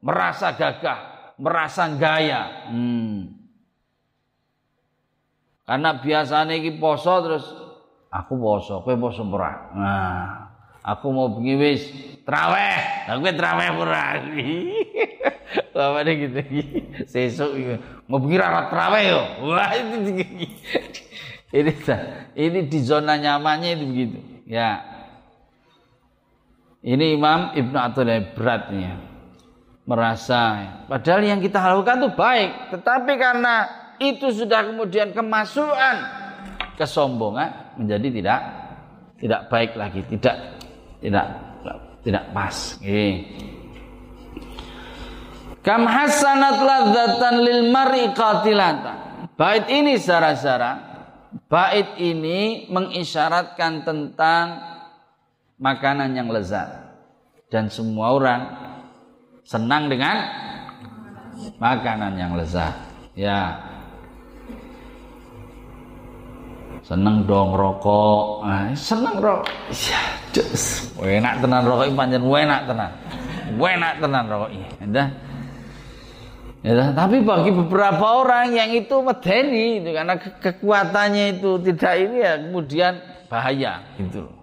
merasa 0.07 0.55
gagah, 0.55 1.35
merasa 1.43 1.91
gaya. 1.99 2.71
Hmm. 2.71 3.34
Karena 5.65 5.97
biasanya 5.97 6.53
iki 6.53 6.77
poso 6.77 7.13
terus 7.25 7.45
aku 8.13 8.37
poso, 8.37 8.85
kowe 8.85 8.95
poso 9.01 9.25
ora? 9.25 9.73
Nah, 9.73 10.25
aku 10.85 11.09
mau 11.09 11.33
bengi 11.33 11.57
wis 11.57 11.83
traweh. 12.29 13.09
Lah 13.09 13.17
kowe 13.17 13.33
traweh 13.33 13.69
ora? 13.73 14.05
Bapaknya 15.75 16.13
gitu. 16.21 16.41
Sesuk 17.09 17.57
mau 18.05 18.21
bengi 18.21 18.37
ora 18.37 18.69
traweh 18.69 19.03
yo. 19.09 19.23
Wah, 19.49 19.73
ini 19.81 19.97
ini 21.55 21.73
ini 22.37 22.61
di 22.69 22.79
zona 22.85 23.17
nyamannya 23.17 23.69
itu 23.73 23.85
begitu. 23.89 24.19
Ya. 24.45 24.85
Ini 26.85 27.17
Imam 27.17 27.57
Ibnu 27.57 27.79
Athaillah 27.81 28.37
beratnya 28.37 29.15
merasa 29.85 30.65
padahal 30.89 31.25
yang 31.25 31.41
kita 31.45 31.61
lakukan 31.61 32.01
itu 32.01 32.11
baik 32.17 32.51
tetapi 32.73 33.13
karena 33.21 33.84
itu 34.03 34.31
sudah 34.31 34.67
kemudian 34.71 35.15
kemasukan 35.15 35.97
kesombongan 36.75 37.79
menjadi 37.79 38.09
tidak 38.11 38.41
tidak 39.19 39.41
baik 39.49 39.73
lagi, 39.79 40.01
tidak 40.11 40.37
tidak 41.01 41.27
tidak 42.05 42.25
pas. 42.35 42.57
Kam 45.65 45.89
hasanat 45.89 46.59
ladzatan 46.61 47.35
lil 47.41 47.63
mar'i. 47.73 48.13
Bait 49.35 49.65
ini 49.73 49.97
sara-sara 49.99 50.95
bait 51.51 51.99
ini 51.99 52.71
mengisyaratkan 52.71 53.83
tentang 53.83 54.45
makanan 55.59 56.15
yang 56.15 56.31
lezat 56.31 56.95
dan 57.51 57.71
semua 57.71 58.15
orang 58.15 58.43
senang 59.43 59.91
dengan 59.91 60.17
makanan 61.59 62.15
yang 62.19 62.33
lezat. 62.39 62.75
Ya, 63.15 63.63
seneng 66.85 67.25
dong 67.25 67.57
rokok. 67.57 68.45
Nah, 68.45 68.69
seneng 68.77 69.17
rokok 69.19 69.49
ya 69.73 70.01
enak 71.01 71.41
tenan 71.41 71.63
rokok 71.65 71.89
panjang 71.97 72.25
enak 72.25 72.61
tenan. 72.69 72.91
Enak 73.57 73.95
tenan 74.01 74.25
rokok 74.29 74.51
ya, 74.53 74.69
ya, 76.65 76.87
tapi 76.93 77.21
bagi 77.25 77.51
beberapa 77.53 78.25
orang 78.25 78.57
yang 78.57 78.73
itu 78.73 78.97
medeni 79.01 79.81
itu 79.81 79.91
karena 79.93 80.15
ke 80.17 80.31
kekuatannya 80.41 81.41
itu 81.41 81.61
tidak 81.61 81.93
ini 82.01 82.17
ya 82.21 82.33
kemudian 82.41 82.93
bahaya 83.29 83.85
gitu 83.97 84.29
loh. 84.29 84.37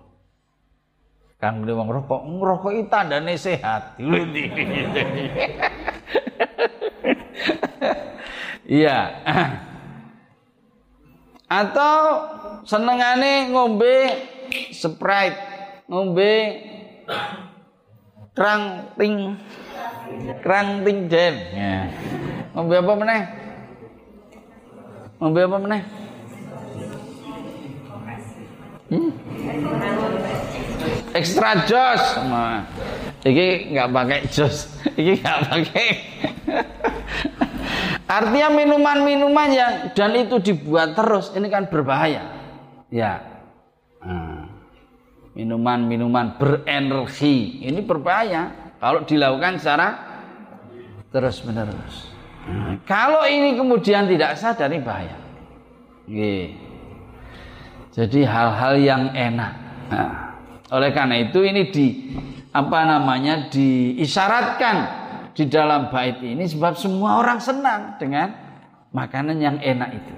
Kang 1.41 1.65
dia 1.65 1.73
rokok, 1.73 2.21
ngerokok 2.21 2.71
itu 2.77 2.89
tandanya 2.89 3.33
sehat. 3.37 3.97
Iya 8.71 9.19
atau 11.51 11.99
senengane 12.63 13.51
ngombe 13.51 14.07
Sprite, 14.71 15.39
ngombe 15.91 16.31
kerang 18.31 18.95
ting 18.95 19.35
kerang 20.39 20.87
ting 20.87 21.11
den. 21.11 21.35
Ya. 21.51 21.91
Ngombe 22.55 22.75
apa 22.79 22.93
meneh? 22.95 23.21
Ngombe 25.19 25.39
apa 25.43 25.57
meneh? 25.59 25.81
Hmm? 28.91 29.11
Extra 31.15 31.63
jos 31.67 32.01
sama. 32.15 32.67
Iki 33.21 33.73
nggak 33.73 33.89
pakai 33.93 34.19
jos. 34.33 34.65
Iki 34.99 35.13
nggak 35.21 35.39
pakai. 35.45 35.87
Artinya 38.17 38.49
minuman-minuman 38.51 39.49
yang 39.53 39.73
dan 39.95 40.11
itu 40.17 40.41
dibuat 40.41 40.97
terus 40.97 41.31
ini 41.37 41.47
kan 41.47 41.69
berbahaya. 41.69 42.27
Ya. 42.91 43.23
Nah, 44.01 44.49
minuman-minuman 45.37 46.35
berenergi 46.35 47.63
ini 47.63 47.79
berbahaya 47.85 48.75
kalau 48.81 49.05
dilakukan 49.05 49.61
secara 49.61 49.87
terus 51.13 51.39
menerus. 51.45 52.09
Nah, 52.49 52.81
kalau 52.83 53.23
ini 53.29 53.53
kemudian 53.55 54.09
tidak 54.09 54.35
sadar 54.41 54.67
ini 54.73 54.81
bahaya. 54.81 55.15
Jadi 57.91 58.19
hal-hal 58.25 58.73
yang 58.81 59.03
enak. 59.13 59.53
Nah, 59.87 60.11
oleh 60.71 60.89
karena 60.91 61.15
itu 61.21 61.39
ini 61.43 61.67
di 61.71 61.87
apa 62.51 62.79
namanya 62.83 63.47
diisyaratkan 63.47 64.77
di 65.31 65.47
dalam 65.47 65.87
bait 65.87 66.19
ini 66.19 66.43
sebab 66.43 66.75
semua 66.75 67.23
orang 67.23 67.39
senang 67.39 67.95
dengan 67.95 68.35
makanan 68.91 69.39
yang 69.39 69.57
enak 69.63 69.89
itu. 69.95 70.15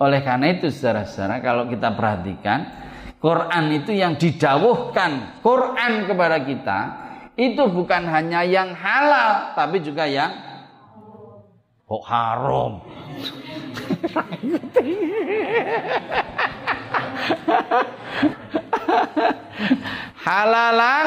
Oleh 0.00 0.24
karena 0.24 0.48
itu 0.56 0.72
saudara-saudara 0.72 1.44
kalau 1.44 1.68
kita 1.68 1.92
perhatikan 1.92 2.64
Quran 3.20 3.64
itu 3.70 3.92
yang 3.94 4.16
didawuhkan 4.18 5.44
Quran 5.44 6.08
kepada 6.08 6.42
kita 6.42 6.78
itu 7.36 7.62
bukan 7.70 8.08
hanya 8.08 8.42
yang 8.42 8.72
halal 8.72 9.52
tapi 9.54 9.84
juga 9.84 10.08
yang 10.08 10.32
kok 11.84 12.02
haram. 12.08 12.80
Halalan? 20.22 21.06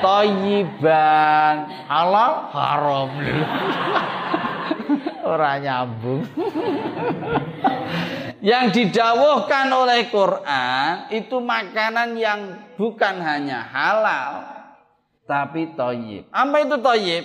Toyiban 0.00 1.56
halal? 1.88 2.32
Haram. 2.52 3.10
Orang 5.36 5.58
nyambung. 5.60 6.22
Yang 8.40 8.64
didawuhkan 8.72 9.68
oleh 9.68 10.08
Quran 10.08 11.10
itu 11.12 11.36
makanan 11.42 12.16
yang 12.16 12.40
bukan 12.80 13.20
hanya 13.20 13.60
halal 13.66 14.56
tapi 15.26 15.74
toyib 15.74 16.30
apa 16.30 16.56
itu 16.62 16.76
toyib 16.78 17.24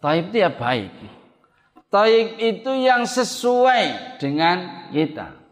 toyib 0.00 0.24
itu 0.32 0.36
ya 0.40 0.50
baik. 0.50 0.92
Toyib 1.86 2.28
itu 2.42 2.72
yang 2.82 3.06
sesuai 3.06 4.16
dengan 4.18 4.88
kita 4.90 5.45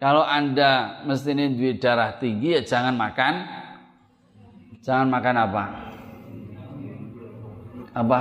kalau 0.00 0.24
anda 0.24 1.04
mesti 1.04 1.36
ini 1.36 1.54
duit 1.54 1.76
darah 1.78 2.16
tinggi 2.16 2.56
ya 2.56 2.64
jangan 2.64 2.96
makan 2.96 3.60
Jangan 4.80 5.12
makan 5.12 5.36
apa? 5.36 5.64
Apa? 7.92 8.18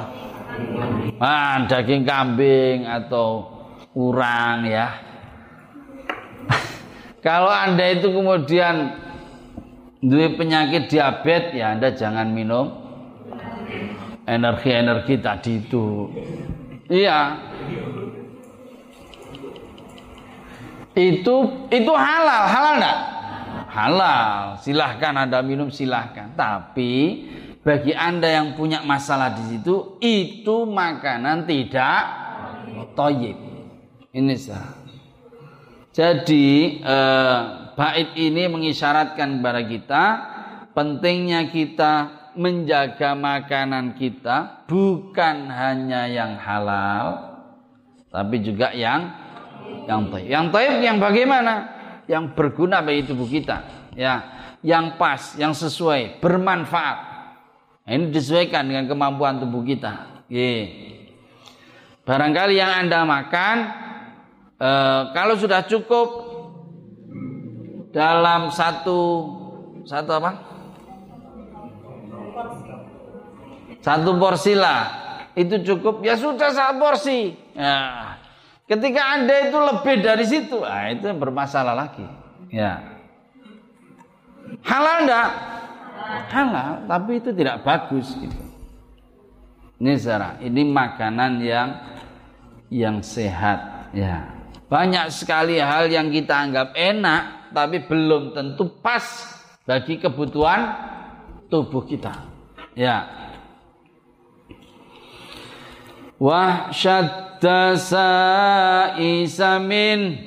Ah, 1.23 1.63
daging 1.71 2.03
kambing 2.03 2.83
atau 2.83 3.47
urang 3.95 4.67
ya. 4.67 4.91
Kalau 7.25 7.47
Anda 7.47 7.95
itu 7.95 8.11
kemudian 8.11 8.91
duit 10.03 10.35
penyakit 10.35 10.91
diabetes 10.91 11.55
ya 11.55 11.79
Anda 11.79 11.95
jangan 11.95 12.27
minum 12.27 12.75
energi-energi 14.27 15.15
tadi 15.23 15.63
itu. 15.63 16.11
Iya. 16.91 17.39
Itu 20.99 21.67
itu 21.71 21.91
halal, 21.95 22.43
halal 22.51 22.75
enggak? 22.75 22.99
halal, 23.69 24.57
silahkan 24.59 25.13
Anda 25.15 25.39
minum 25.45 25.69
silahkan. 25.69 26.33
Tapi 26.33 27.25
bagi 27.61 27.93
Anda 27.93 28.27
yang 28.41 28.57
punya 28.57 28.81
masalah 28.81 29.37
di 29.37 29.43
situ, 29.55 30.01
itu 30.01 30.65
makanan 30.65 31.45
tidak 31.45 32.01
toyib. 32.97 33.37
Ini 34.09 34.35
sah. 34.35 34.73
Jadi 35.93 36.79
eh, 36.81 37.39
bait 37.77 38.09
ini 38.17 38.49
mengisyaratkan 38.49 39.39
kepada 39.39 39.61
kita 39.65 40.03
pentingnya 40.73 41.49
kita 41.49 41.93
menjaga 42.37 43.17
makanan 43.17 43.97
kita 43.97 44.63
bukan 44.69 45.49
hanya 45.49 46.05
yang 46.05 46.37
halal 46.37 47.35
tapi 48.13 48.39
juga 48.45 48.69
yang 48.71 49.11
yang 49.89 50.13
taib. 50.13 50.25
Yang 50.29 50.45
taib 50.53 50.73
yang 50.85 50.97
bagaimana? 51.01 51.53
Yang 52.09 52.23
berguna 52.33 52.81
bagi 52.81 53.05
tubuh 53.05 53.29
kita, 53.29 53.89
ya, 53.93 54.15
yang 54.65 54.97
pas, 54.97 55.37
yang 55.37 55.53
sesuai, 55.53 56.17
bermanfaat. 56.17 56.97
Nah, 57.85 57.91
ini 57.93 58.09
disesuaikan 58.09 58.65
dengan 58.65 58.89
kemampuan 58.89 59.37
tubuh 59.41 59.61
kita. 59.61 60.25
Ye. 60.29 60.65
Barangkali 62.05 62.57
yang 62.57 62.85
anda 62.85 63.05
makan, 63.05 63.55
eh, 64.57 65.01
kalau 65.13 65.37
sudah 65.37 65.65
cukup 65.69 66.09
dalam 67.93 68.49
satu 68.53 68.99
satu 69.85 70.11
apa? 70.17 70.31
Satu 73.81 74.11
porsi 74.17 74.53
lah, 74.53 74.81
itu 75.33 75.61
cukup 75.61 76.01
ya 76.01 76.17
sudah 76.17 76.49
satu 76.53 76.77
porsi. 76.77 77.33
Ya. 77.53 78.08
Ketika 78.69 79.01
Anda 79.17 79.49
itu 79.49 79.57
lebih 79.57 79.95
dari 80.05 80.25
situ, 80.29 80.61
ah 80.61 80.93
itu 80.93 81.09
bermasalah 81.09 81.73
lagi. 81.73 82.05
Ya. 82.53 83.01
Halal 84.61 85.09
enggak? 85.09 85.29
Halal, 86.29 86.71
tapi 86.85 87.17
itu 87.17 87.33
tidak 87.33 87.65
bagus 87.65 88.13
gitu. 88.13 88.41
Ini 89.81 89.97
secara, 89.97 90.37
ini 90.37 90.61
makanan 90.69 91.41
yang 91.41 91.69
yang 92.69 93.01
sehat, 93.01 93.89
ya. 93.89 94.37
Banyak 94.69 95.09
sekali 95.09 95.57
hal 95.57 95.89
yang 95.89 96.13
kita 96.13 96.45
anggap 96.45 96.77
enak 96.77 97.49
tapi 97.49 97.81
belum 97.89 98.37
tentu 98.37 98.69
pas 98.85 99.01
bagi 99.65 99.97
kebutuhan 99.97 100.77
tubuh 101.49 101.81
kita. 101.89 102.13
Ya 102.77 103.28
wahsyata 106.19 107.79
sa'isa 107.79 109.55
min 109.63 110.19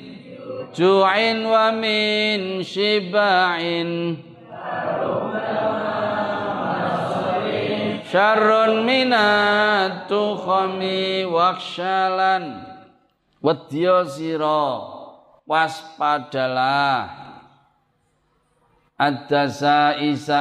ju'in 0.73 1.45
wa 1.45 1.69
min 1.69 2.65
shiba'in 2.65 4.17
syarrun 8.09 8.81
minat 8.81 10.09
tukhami 10.09 11.29
wakshalan 11.29 12.65
wadya 13.37 14.01
sira 14.09 14.65
waspadalah 15.45 17.09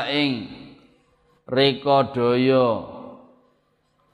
ing 0.09 0.33
reka 1.45 2.09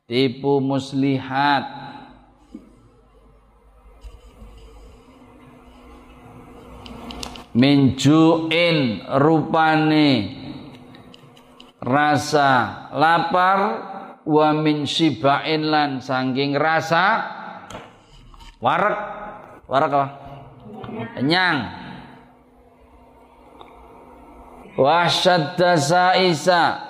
tipu 0.08 0.58
muslihat. 0.64 1.86
Minjuin 7.52 9.04
rupane. 9.20 10.34
Rasa 11.78 12.90
lapar 12.90 13.58
wa 14.26 14.50
min 14.50 14.82
sibain 14.88 15.68
lan 15.68 16.02
saking 16.02 16.58
rasa 16.58 17.22
warak. 18.58 18.98
Warak 19.68 19.90
apa? 19.92 20.06
Kenyang. 21.14 21.58
Wasyadda 24.78 25.74
saisa 25.74 26.88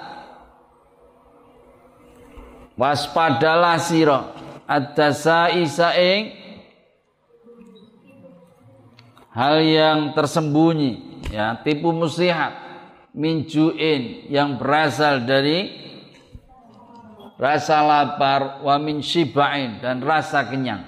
waspadalah 2.79 3.83
sira. 3.83 4.33
Adda 4.69 5.11
saisa 5.17 5.97
ing 5.99 6.31
hal 9.35 9.57
yang 9.65 9.99
tersembunyi 10.13 11.25
ya 11.33 11.57
tipu 11.65 11.91
muslihat 11.91 12.53
minjuin 13.17 14.29
yang 14.29 14.61
berasal 14.61 15.25
dari 15.25 15.73
rasa 17.41 17.81
lapar 17.81 18.61
wa 18.61 18.77
min 18.77 19.01
shibain 19.01 19.81
dan 19.83 20.05
rasa 20.05 20.47
kenyang. 20.47 20.85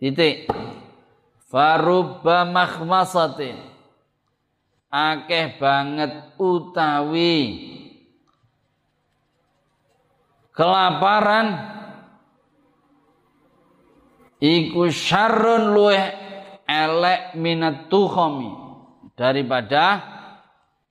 Titik. 0.00 0.50
Farubba 1.52 2.48
makhmasatin. 2.48 3.60
Akeh 4.88 5.56
banget 5.60 6.36
utawi 6.40 7.36
kelaparan 10.52 11.46
iku 14.40 14.88
syarrun 14.92 15.72
luweh 15.72 16.04
elek 16.68 17.36
minat 17.36 17.88
tuhomi 17.88 18.52
daripada 19.16 20.00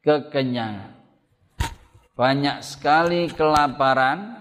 kekenyangan. 0.06 0.98
Banyak 2.18 2.62
sekali 2.62 3.32
kelaparan 3.34 4.38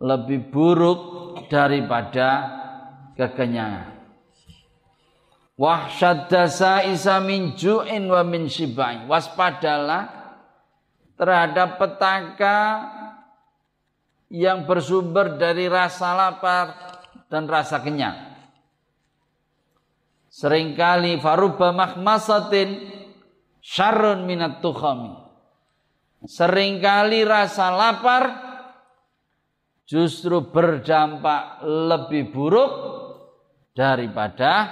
lebih 0.00 0.48
buruk 0.52 1.00
daripada 1.48 2.28
kekenyangan. 3.16 3.96
Wahsyadasa 5.60 6.88
isa 6.88 7.20
min 7.20 7.52
ju'in 7.52 8.08
wa 8.08 8.24
min. 8.24 8.48
Waspadalah 9.04 10.08
terhadap 11.20 11.76
petaka 11.76 12.56
yang 14.30 14.62
bersumber 14.64 15.34
dari 15.34 15.66
rasa 15.66 16.14
lapar 16.14 16.66
dan 17.26 17.50
rasa 17.50 17.82
kenyang. 17.82 18.30
Seringkali 20.30 21.18
faruba 21.18 21.74
mahmasatin 21.74 22.86
syarrun 23.58 24.24
minat 24.24 24.62
tukhami. 24.62 25.18
Seringkali 26.22 27.26
rasa 27.26 27.74
lapar 27.74 28.24
justru 29.90 30.46
berdampak 30.46 31.66
lebih 31.66 32.30
buruk 32.30 32.72
daripada 33.74 34.70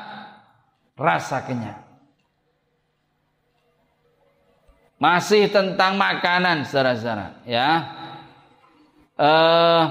rasa 0.95 1.43
kenyang. 1.43 1.83
Masih 4.99 5.51
tentang 5.51 5.99
makanan 5.99 6.67
saudara-saudara 6.67 7.43
ya. 7.47 7.99
Eh 9.19 9.85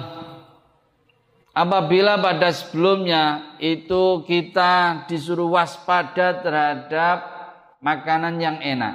Apabila 1.58 2.22
pada 2.22 2.54
sebelumnya 2.54 3.58
itu 3.58 4.22
kita 4.30 5.10
disuruh 5.10 5.58
waspada 5.58 6.38
terhadap 6.46 7.18
makanan 7.82 8.38
yang 8.38 8.62
enak, 8.62 8.94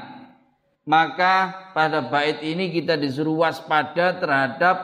maka 0.87 1.67
pada 1.75 2.07
bait 2.07 2.39
ini 2.39 2.71
kita 2.71 2.95
disuruh 2.95 3.43
waspada 3.43 4.15
terhadap 4.15 4.77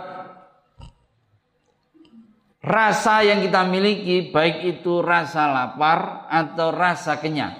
rasa 2.58 3.22
yang 3.22 3.46
kita 3.46 3.62
miliki, 3.70 4.34
baik 4.34 4.82
itu 4.82 4.98
rasa 4.98 5.46
lapar 5.46 6.26
atau 6.26 6.74
rasa 6.74 7.22
kenyang, 7.22 7.54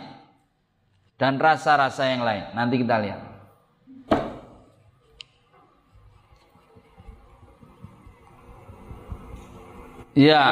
dan 1.14 1.38
rasa-rasa 1.38 2.10
yang 2.10 2.26
lain. 2.26 2.58
Nanti 2.58 2.82
kita 2.82 2.98
lihat. 2.98 3.27
Ya, 10.18 10.42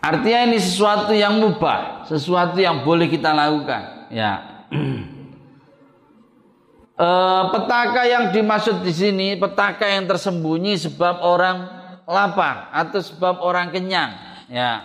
artinya 0.00 0.48
ini 0.48 0.56
sesuatu 0.56 1.12
yang 1.12 1.36
mubah, 1.36 2.08
sesuatu 2.08 2.56
yang 2.56 2.80
boleh 2.80 3.12
kita 3.12 3.36
lakukan. 3.36 4.08
Ya. 4.08 4.64
e, 6.96 7.08
petaka 7.52 8.08
yang 8.08 8.32
dimaksud 8.32 8.80
di 8.80 8.88
sini 8.88 9.36
petaka 9.36 9.84
yang 9.84 10.08
tersembunyi 10.08 10.80
sebab 10.80 11.20
orang 11.20 11.68
lapar 12.08 12.72
atau 12.72 13.04
sebab 13.04 13.44
orang 13.44 13.68
kenyang. 13.68 14.16
Ya, 14.48 14.80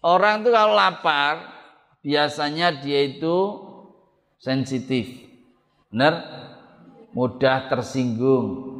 orang 0.00 0.40
itu 0.40 0.48
kalau 0.48 0.72
lapar 0.72 1.52
biasanya 2.00 2.80
dia 2.80 3.12
itu 3.12 3.60
sensitif, 4.40 5.04
benar, 5.92 6.16
mudah 7.12 7.68
tersinggung, 7.68 8.72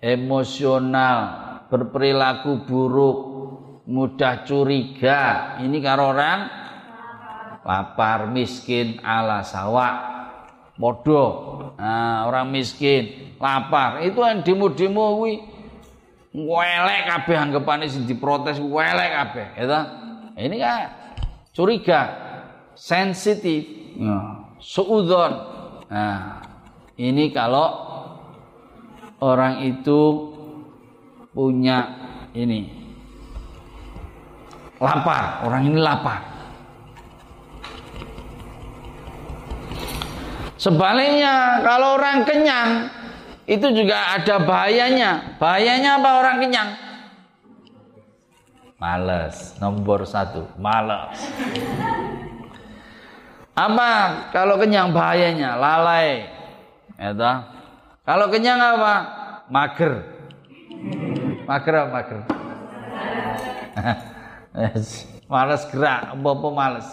emosional, 0.00 1.44
berperilaku 1.74 2.62
buruk, 2.68 3.18
mudah 3.88 4.44
curiga. 4.44 5.56
Ini 5.60 5.78
karo 5.80 6.12
orang 6.12 6.40
lapar, 7.64 8.28
miskin, 8.28 9.00
ala 9.00 9.44
sawah. 9.44 10.12
Bodoh. 10.74 11.70
Nah, 11.78 12.26
orang 12.26 12.50
miskin, 12.50 13.34
lapar. 13.38 14.02
Itu 14.02 14.26
yang 14.26 14.42
demo-demo 14.42 15.22
kuwi 15.22 15.34
welek 16.34 17.06
kabeh 17.06 17.36
anggapane 17.38 17.86
sing 17.86 18.10
diprotes 18.10 18.58
welek 18.58 19.10
kabeh, 19.14 19.46
ya 19.54 19.80
Ini 20.34 20.56
kan 20.58 20.78
curiga. 21.54 22.02
sensitif, 22.74 23.70
suudon. 24.58 25.32
Nah, 25.86 26.42
ini 26.98 27.30
kalau 27.30 27.70
orang 29.22 29.62
itu 29.62 30.00
punya 31.30 31.86
ini 32.34 32.83
lapar, 34.82 35.44
orang 35.46 35.62
ini 35.70 35.78
lapar. 35.78 36.20
Sebaliknya, 40.58 41.60
kalau 41.60 42.00
orang 42.00 42.24
kenyang, 42.24 42.88
itu 43.44 43.68
juga 43.76 44.16
ada 44.16 44.40
bahayanya. 44.40 45.36
Bahayanya 45.36 46.00
apa 46.00 46.10
orang 46.24 46.36
kenyang? 46.40 46.70
Males, 48.80 49.52
nomor 49.60 50.08
satu, 50.08 50.48
males. 50.56 51.20
Apa 53.54 53.90
kalau 54.34 54.58
kenyang 54.58 54.90
bahayanya? 54.90 55.54
Lalai. 55.54 56.26
Ya 56.98 57.12
Kalau 58.02 58.26
kenyang 58.32 58.58
apa? 58.58 58.94
Mager. 59.52 59.92
Mager 61.44 61.74
apa 61.76 61.88
mager? 61.92 62.20
males 65.32 65.62
gerak, 65.68 66.14
apa-apa 66.14 66.48
males. 66.54 66.88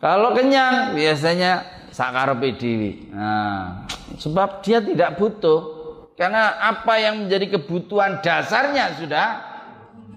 Kalau 0.00 0.32
kenyang 0.32 0.96
biasanya 0.96 1.62
sakar 1.92 2.32
PDW. 2.40 3.12
Nah, 3.12 3.84
sebab 4.16 4.64
dia 4.64 4.80
tidak 4.80 5.20
butuh 5.20 5.80
karena 6.16 6.56
apa 6.56 6.96
yang 6.96 7.24
menjadi 7.24 7.60
kebutuhan 7.60 8.24
dasarnya 8.24 8.96
sudah 8.96 9.26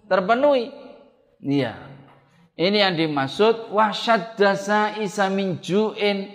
terpenuhi. 0.08 0.72
Iya. 1.44 1.76
Ini 2.56 2.78
yang 2.88 2.94
dimaksud 2.96 3.74
wasyad 3.76 4.40
dasa 4.40 4.96
isa 5.04 5.28
min 5.28 5.60
ju'in 5.60 6.32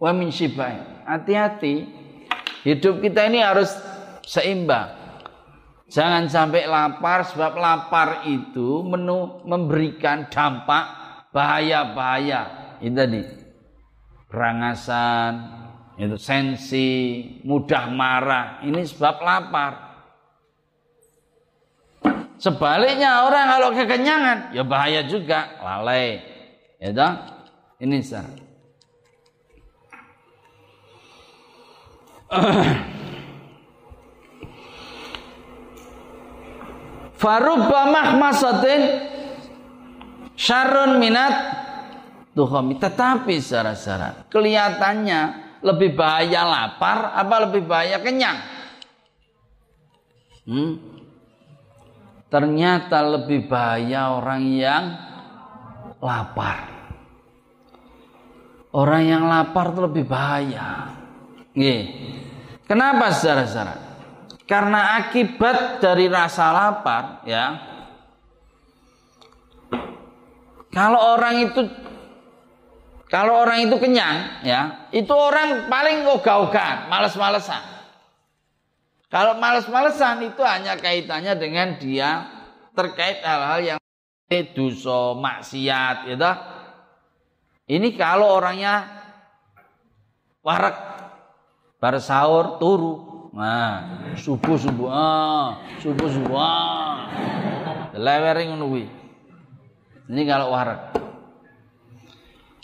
wa 0.00 0.16
min. 0.16 0.32
Hati-hati. 1.04 1.74
Hidup 2.64 3.04
kita 3.04 3.28
ini 3.28 3.44
harus 3.44 3.70
seimbang. 4.24 4.95
Jangan 5.86 6.26
sampai 6.26 6.66
lapar 6.66 7.22
sebab 7.22 7.54
lapar 7.54 8.26
itu 8.26 8.82
menu 8.82 9.38
memberikan 9.46 10.26
dampak 10.26 10.84
bahaya-bahaya. 11.30 12.74
Ini 12.82 12.94
tadi. 12.94 13.22
Berangasan, 14.26 15.32
itu 15.94 16.18
sensi, 16.18 16.90
mudah 17.46 17.86
marah. 17.94 18.58
Ini 18.66 18.82
sebab 18.82 19.16
lapar. 19.22 19.72
Sebaliknya 22.36 23.24
orang 23.24 23.48
kalau 23.48 23.70
kekenyangan, 23.72 24.52
ya 24.52 24.60
bahaya 24.66 25.06
juga, 25.08 25.56
lalai. 25.62 26.20
Ya 26.82 26.92
toh? 26.92 27.12
Ini 27.80 28.02
sah. 28.04 28.28
Farubba 37.16 37.88
mahmasatin 37.88 38.80
syarun 40.36 41.00
minat 41.00 41.32
tuhami. 42.36 42.76
Tetapi 42.76 43.40
secara-secara 43.40 44.28
kelihatannya 44.28 45.20
lebih 45.64 45.96
bahaya 45.96 46.44
lapar 46.44 47.16
apa 47.16 47.36
lebih 47.48 47.64
bahaya 47.64 47.96
kenyang? 48.04 48.38
Hmm? 50.46 50.72
Ternyata 52.28 53.00
lebih 53.00 53.48
bahaya 53.48 54.12
orang 54.12 54.42
yang 54.52 54.84
lapar. 56.04 56.68
Orang 58.76 59.02
yang 59.08 59.24
lapar 59.24 59.72
itu 59.72 59.80
lebih 59.80 60.04
bahaya. 60.04 60.92
Nih. 61.56 61.82
Kenapa 62.68 63.08
saudara-saudara? 63.08 63.85
Karena 64.46 65.02
akibat 65.02 65.82
dari 65.82 66.06
rasa 66.06 66.54
lapar 66.54 67.26
ya. 67.26 67.58
Kalau 70.70 71.18
orang 71.18 71.50
itu 71.50 71.66
kalau 73.06 73.46
orang 73.46 73.70
itu 73.70 73.78
kenyang, 73.78 74.42
ya, 74.42 74.90
itu 74.90 75.14
orang 75.14 75.70
paling 75.70 76.02
ogah-ogahan, 76.10 76.90
males-malesan. 76.90 77.62
Kalau 79.06 79.38
males-malesan 79.38 80.26
itu 80.26 80.42
hanya 80.42 80.74
kaitannya 80.74 81.38
dengan 81.38 81.78
dia 81.78 82.26
terkait 82.74 83.22
hal-hal 83.22 83.60
yang 83.62 83.78
dosa, 84.58 85.14
maksiat, 85.14 85.96
gitu. 86.10 86.32
Ini 87.78 87.94
kalau 87.94 88.26
orangnya 88.26 88.90
warak, 90.42 90.76
bar 91.78 92.02
sahur 92.02 92.58
turu, 92.58 93.15
nah 93.36 93.84
subuh 94.16 94.56
subuh, 94.56 94.88
ah, 94.88 95.60
subuh 95.76 96.08
subuh, 96.08 96.40
ah, 96.40 97.04
lewering 97.92 98.56
Ini 100.08 100.22
kalau 100.24 100.56
warak. 100.56 100.96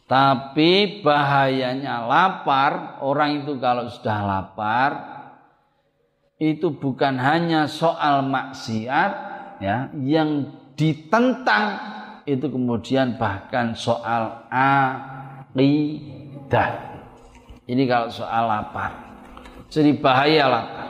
Tapi 0.08 1.00
bahayanya 1.00 2.04
lapar, 2.04 3.00
orang 3.00 3.44
itu 3.44 3.56
kalau 3.56 3.88
sudah 3.88 4.20
lapar 4.24 4.90
itu 6.36 6.74
bukan 6.74 7.16
hanya 7.16 7.70
soal 7.70 8.20
maksiat 8.26 9.10
ya, 9.62 9.88
yang 10.00 10.52
ditentang 10.74 11.78
itu 12.26 12.46
kemudian 12.50 13.16
bahkan 13.16 13.74
soal 13.78 14.46
akidah. 14.52 15.66
Ini 17.64 17.82
kalau 17.86 18.10
soal 18.10 18.50
lapar. 18.50 19.01
Jadi 19.72 19.96
bahaya 19.96 20.44
lapar. 20.52 20.88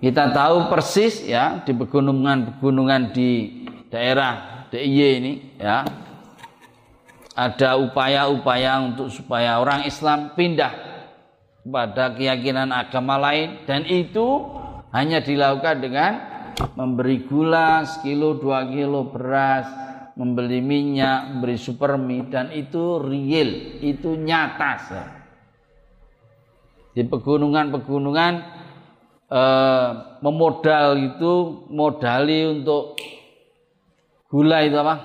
Kita 0.00 0.32
tahu 0.32 0.72
persis 0.72 1.20
ya 1.24 1.60
di 1.60 1.76
pegunungan-pegunungan 1.76 3.12
di 3.12 3.30
daerah 3.92 4.64
DIY 4.72 5.08
ini 5.20 5.32
ya 5.60 5.84
ada 7.36 7.76
upaya-upaya 7.80 8.80
untuk 8.80 9.12
supaya 9.12 9.60
orang 9.60 9.84
Islam 9.84 10.32
pindah 10.32 10.72
kepada 11.64 12.12
keyakinan 12.16 12.72
agama 12.72 13.20
lain 13.20 13.64
dan 13.68 13.84
itu 13.88 14.44
hanya 14.92 15.20
dilakukan 15.20 15.80
dengan 15.84 16.12
memberi 16.76 17.24
gula 17.24 17.84
sekilo 17.84 18.36
dua 18.40 18.68
kilo 18.68 19.12
beras 19.12 19.68
membeli 20.16 20.60
minyak 20.64 21.36
memberi 21.36 21.56
supermi 21.56 22.28
dan 22.28 22.52
itu 22.52 23.00
real 23.00 23.80
itu 23.80 24.12
nyata. 24.16 25.15
Di 26.96 27.04
pegunungan-pegunungan 27.04 28.34
eh, 29.28 29.88
memodal 30.24 30.96
itu 30.96 31.32
modali 31.68 32.48
untuk 32.48 32.96
gula 34.32 34.64
itu 34.64 34.80
apa? 34.80 34.96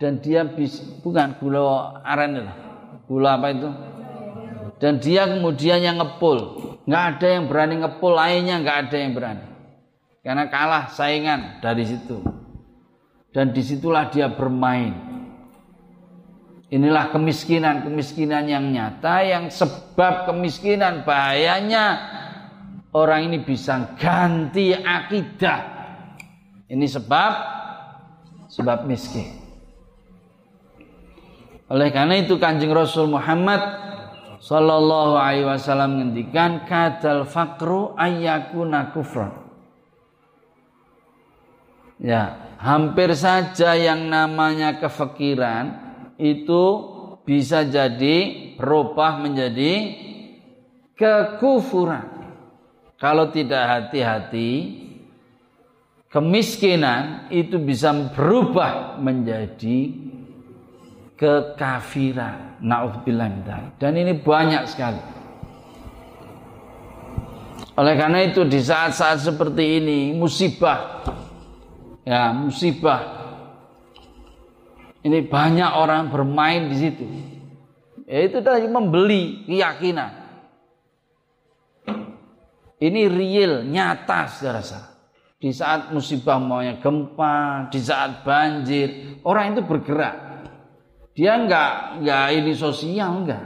Dan 0.00 0.24
dia 0.24 0.48
bis, 0.48 0.80
bukan 1.04 1.36
gula 1.36 2.00
aren 2.00 2.40
itu. 2.40 2.52
Gula 3.12 3.36
apa 3.36 3.52
itu? 3.52 3.68
Dan 4.80 4.96
dia 5.04 5.28
kemudian 5.28 5.84
yang 5.84 6.00
ngepul. 6.00 6.72
Nggak 6.88 7.04
ada 7.04 7.26
yang 7.28 7.44
berani 7.52 7.74
ngepul 7.84 8.12
lainnya 8.16 8.64
nggak 8.64 8.78
ada 8.88 8.96
yang 8.96 9.12
berani. 9.12 9.44
Karena 10.24 10.48
kalah 10.48 10.88
saingan 10.88 11.60
dari 11.60 11.84
situ. 11.84 12.24
Dan 13.36 13.52
di 13.52 13.60
situlah 13.60 14.08
dia 14.08 14.32
bermain 14.32 15.09
inilah 16.70 17.10
kemiskinan 17.10 17.82
kemiskinan 17.82 18.46
yang 18.46 18.70
nyata 18.70 19.26
yang 19.26 19.44
sebab 19.50 20.30
kemiskinan 20.30 21.02
bahayanya. 21.02 22.18
Orang 22.90 23.30
ini 23.30 23.38
bisa 23.46 23.94
ganti 23.94 24.74
akidah. 24.74 25.62
Ini 26.66 26.86
sebab 26.90 27.32
sebab 28.50 28.82
miskin. 28.82 29.38
Oleh 31.70 31.94
karena 31.94 32.18
itu 32.18 32.34
Kanjeng 32.34 32.74
Rasul 32.74 33.06
Muhammad 33.06 33.62
sallallahu 34.42 35.14
alaihi 35.14 35.46
wasallam 35.46 36.02
ngendikan 36.02 36.66
kadal 36.66 37.30
fakru 37.30 37.94
ayyakuna 37.94 38.90
kufran. 38.90 39.30
Ya, 42.02 42.56
hampir 42.58 43.14
saja 43.14 43.78
yang 43.78 44.10
namanya 44.10 44.82
kefakiran 44.82 45.89
itu 46.20 46.64
bisa 47.24 47.64
jadi 47.64 48.16
berubah 48.60 49.24
menjadi 49.24 49.96
kekufuran. 50.92 52.20
Kalau 53.00 53.32
tidak 53.32 53.64
hati-hati, 53.64 54.76
kemiskinan 56.12 57.32
itu 57.32 57.56
bisa 57.56 57.96
berubah 58.12 59.00
menjadi 59.00 59.96
kekafiran. 61.16 62.60
Nauzubillah 62.60 63.72
Dan 63.80 63.96
ini 63.96 64.20
banyak 64.20 64.68
sekali. 64.68 65.00
Oleh 67.80 67.96
karena 67.96 68.20
itu 68.20 68.44
di 68.44 68.60
saat-saat 68.60 69.24
seperti 69.24 69.80
ini 69.80 70.12
musibah 70.12 71.00
ya 72.04 72.28
musibah 72.34 73.29
Ini 75.00 75.24
banyak 75.24 75.70
orang 75.80 76.12
bermain 76.12 76.68
di 76.68 76.76
situ. 76.76 77.04
Ya, 78.04 78.26
itu 78.26 78.44
tadi 78.44 78.68
membeli 78.68 79.48
keyakinan. 79.48 80.20
Ini 82.80 83.12
real, 83.12 83.68
nyata 83.68 84.24
saudara 84.28 84.64
Di 85.40 85.52
saat 85.52 85.92
musibah 85.92 86.40
maunya 86.40 86.80
gempa, 86.80 87.68
di 87.72 87.80
saat 87.80 88.24
banjir, 88.24 89.20
orang 89.24 89.56
itu 89.56 89.64
bergerak. 89.64 90.16
Dia 91.16 91.36
enggak 91.36 92.00
enggak 92.00 92.26
ini 92.36 92.52
sosial 92.56 93.24
enggak. 93.24 93.44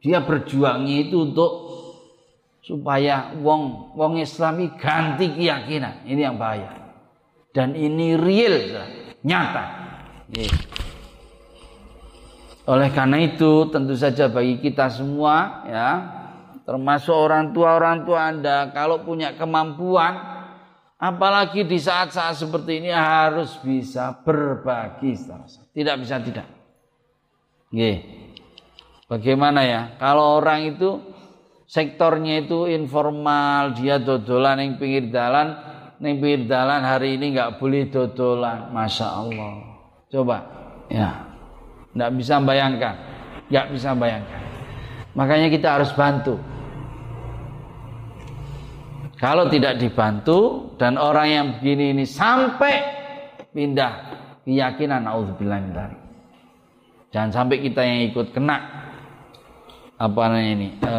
Dia 0.00 0.24
berjuangnya 0.24 1.08
itu 1.08 1.28
untuk 1.32 1.52
supaya 2.64 3.32
wong 3.40 3.92
wong 3.96 4.20
Islami 4.20 4.72
ganti 4.76 5.32
keyakinan. 5.36 6.08
Ini 6.08 6.20
yang 6.32 6.36
bahaya. 6.40 6.72
Dan 7.52 7.76
ini 7.76 8.16
real, 8.16 8.56
nyata. 9.24 9.64
Oleh 12.68 12.92
karena 12.92 13.24
itu 13.24 13.72
tentu 13.72 13.96
saja 13.96 14.28
bagi 14.28 14.60
kita 14.60 14.92
semua 14.92 15.64
ya 15.64 15.90
termasuk 16.68 17.16
orang 17.16 17.56
tua 17.56 17.80
orang 17.80 18.04
tua 18.04 18.28
Anda 18.28 18.68
kalau 18.76 19.00
punya 19.08 19.32
kemampuan 19.32 20.20
apalagi 21.00 21.64
di 21.64 21.80
saat-saat 21.80 22.36
seperti 22.36 22.84
ini 22.84 22.92
harus 22.92 23.56
bisa 23.64 24.12
berbagi 24.20 25.16
tidak 25.72 25.96
bisa 26.04 26.20
tidak. 26.20 26.44
Nggih. 27.72 27.96
Bagaimana 29.08 29.64
ya? 29.64 29.96
Kalau 29.96 30.36
orang 30.36 30.76
itu 30.76 31.00
sektornya 31.64 32.44
itu 32.44 32.68
informal, 32.68 33.76
dia 33.76 33.96
dodolan 33.96 34.60
yang 34.60 34.72
pinggir 34.76 35.08
jalan, 35.08 35.56
yang 36.00 36.20
pinggir 36.20 36.44
jalan 36.44 36.80
hari 36.84 37.16
ini 37.16 37.32
nggak 37.32 37.56
boleh 37.56 37.88
dodolan, 37.88 38.68
masya 38.72 39.08
Allah. 39.08 39.52
Coba, 40.12 40.36
ya. 40.92 41.27
Tidak 41.92 42.10
bisa 42.14 42.34
bayangkan. 42.42 42.94
Tidak 43.48 43.66
bisa 43.72 43.90
bayangkan. 43.96 44.40
Makanya 45.18 45.48
kita 45.50 45.68
harus 45.80 45.90
bantu. 45.96 46.38
Kalau 49.18 49.50
tidak 49.50 49.82
dibantu 49.82 50.70
dan 50.78 50.94
orang 50.94 51.26
yang 51.26 51.46
begini 51.58 51.90
ini 51.90 52.06
sampai 52.06 52.74
pindah 53.50 53.92
keyakinan 54.46 55.10
naudzubillah 55.10 55.58
min 55.58 55.74
Jangan 57.10 57.30
sampai 57.34 57.58
kita 57.58 57.82
yang 57.82 58.14
ikut 58.14 58.30
kena 58.30 58.86
apa 59.98 60.20
namanya 60.30 60.52
ini 60.54 60.68
e, 60.78 60.94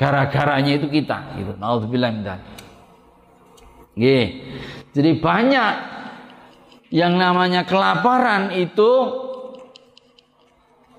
gara-garanya 0.00 0.72
itu 0.80 0.88
kita 0.88 1.36
gitu. 1.36 1.52
Naudzubillah 1.60 2.08
min 2.08 2.24
Jadi 4.96 5.10
banyak 5.20 5.74
yang 6.88 7.20
namanya 7.20 7.68
kelaparan 7.68 8.56
itu 8.56 9.21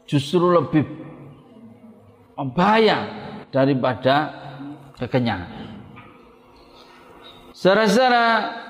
justru 0.09 0.51
lebih 0.51 0.83
bahaya 2.53 3.07
daripada 3.53 4.15
kekenyangan. 4.97 5.51
Secara 7.53 7.85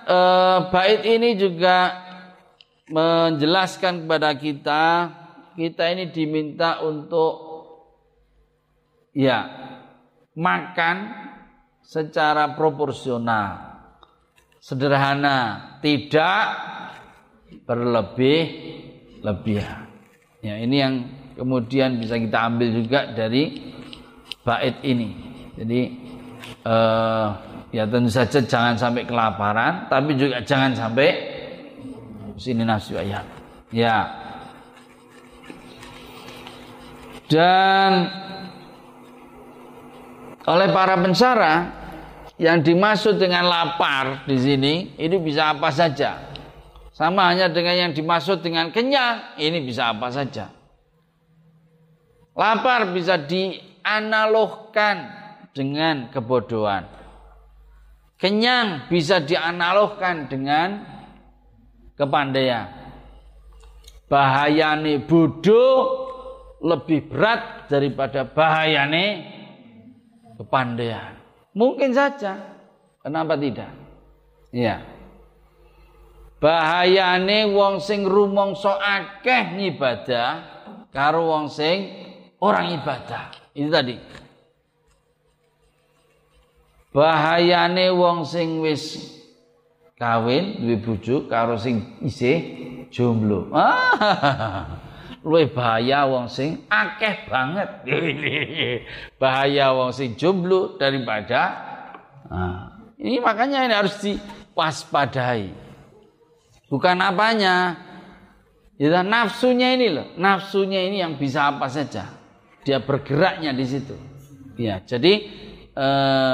eh, 0.06 0.60
bait 0.70 1.02
ini 1.08 1.34
juga 1.40 2.04
menjelaskan 2.92 4.06
kepada 4.06 4.36
kita 4.36 4.84
kita 5.56 5.84
ini 5.96 6.12
diminta 6.12 6.84
untuk 6.84 7.34
ya 9.16 9.46
makan 10.34 10.96
secara 11.86 12.58
proporsional 12.58 13.80
sederhana 14.58 15.80
tidak 15.80 16.42
berlebih 17.64 18.42
lebihan 19.22 19.88
ya 20.42 20.58
ini 20.60 20.76
yang 20.76 20.96
kemudian 21.44 22.00
bisa 22.00 22.16
kita 22.16 22.40
ambil 22.48 22.72
juga 22.72 23.12
dari 23.12 23.60
bait 24.48 24.80
ini. 24.88 25.12
Jadi 25.60 25.82
uh, 26.64 27.28
ya 27.76 27.84
tentu 27.84 28.08
saja 28.08 28.40
jangan 28.40 28.80
sampai 28.80 29.04
kelaparan, 29.04 29.92
tapi 29.92 30.16
juga 30.16 30.40
jangan 30.48 30.72
sampai 30.72 31.12
sini 32.40 32.64
nafsu 32.64 32.96
ayat. 32.96 33.28
Ya. 33.76 34.24
Dan 37.28 38.08
oleh 40.48 40.68
para 40.72 40.96
pensyarah 40.96 41.58
yang 42.40 42.64
dimaksud 42.64 43.20
dengan 43.20 43.52
lapar 43.52 44.24
di 44.24 44.40
sini 44.40 44.96
ini 44.96 45.18
bisa 45.20 45.52
apa 45.52 45.76
saja. 45.76 46.32
Sama 46.94 47.36
hanya 47.36 47.52
dengan 47.52 47.74
yang 47.74 47.92
dimaksud 47.92 48.46
dengan 48.46 48.70
kenyang, 48.70 49.36
ini 49.42 49.66
bisa 49.66 49.92
apa 49.92 50.14
saja. 50.14 50.63
Lapar 52.34 52.90
bisa 52.90 53.22
dianalogkan 53.22 54.98
dengan 55.54 56.10
kebodohan. 56.10 56.90
Kenyang 58.18 58.90
bisa 58.90 59.22
dianalogkan 59.22 60.26
dengan 60.26 60.82
kepandaian. 61.94 62.74
Bahayane 64.10 65.06
bodoh 65.06 66.10
lebih 66.64 67.12
berat 67.12 67.70
daripada 67.70 68.26
bahayane 68.26 69.06
kepandaian. 70.40 71.20
Mungkin 71.54 71.94
saja. 71.94 72.58
Kenapa 73.04 73.38
tidak? 73.38 73.70
Ya. 74.50 74.82
Bahayane 76.42 77.52
wong 77.52 77.84
sing 77.84 78.08
rumangsa 78.08 78.80
akeh 78.80 79.54
ngibadah 79.60 80.30
karo 80.92 81.30
wong 81.30 81.48
sing 81.52 82.03
orang 82.44 82.76
ibadah. 82.76 83.32
Itu 83.56 83.72
tadi. 83.72 83.96
Bahayane 86.92 87.90
wong 87.96 88.28
sing 88.28 88.62
wis 88.62 89.00
kawin 89.98 90.62
duwe 90.62 90.78
bojo 90.78 91.26
karo 91.32 91.56
sing 91.56 91.98
isih 92.04 92.38
jomblo. 92.92 93.50
Luwih 95.24 95.56
bahaya 95.56 96.04
wong 96.06 96.28
sing 96.28 96.68
akeh 96.68 97.32
banget. 97.32 97.88
bahaya 99.22 99.72
wong 99.74 99.96
sing 99.96 100.20
jomblo 100.20 100.76
daripada 100.76 101.42
nah, 102.28 102.78
ini 103.00 103.24
makanya 103.24 103.66
ini 103.66 103.74
harus 103.74 103.96
diwaspadai. 104.04 105.50
Bukan 106.68 106.98
apanya. 107.00 107.80
Ya 108.74 109.06
nafsunya 109.06 109.78
ini 109.78 109.88
loh, 109.94 110.12
nafsunya 110.18 110.82
ini 110.90 110.98
yang 110.98 111.16
bisa 111.16 111.46
apa 111.46 111.70
saja 111.70 112.23
dia 112.64 112.80
bergeraknya 112.80 113.52
di 113.52 113.66
situ. 113.68 113.96
Ya, 114.56 114.80
jadi 114.84 115.28
e, 115.72 115.88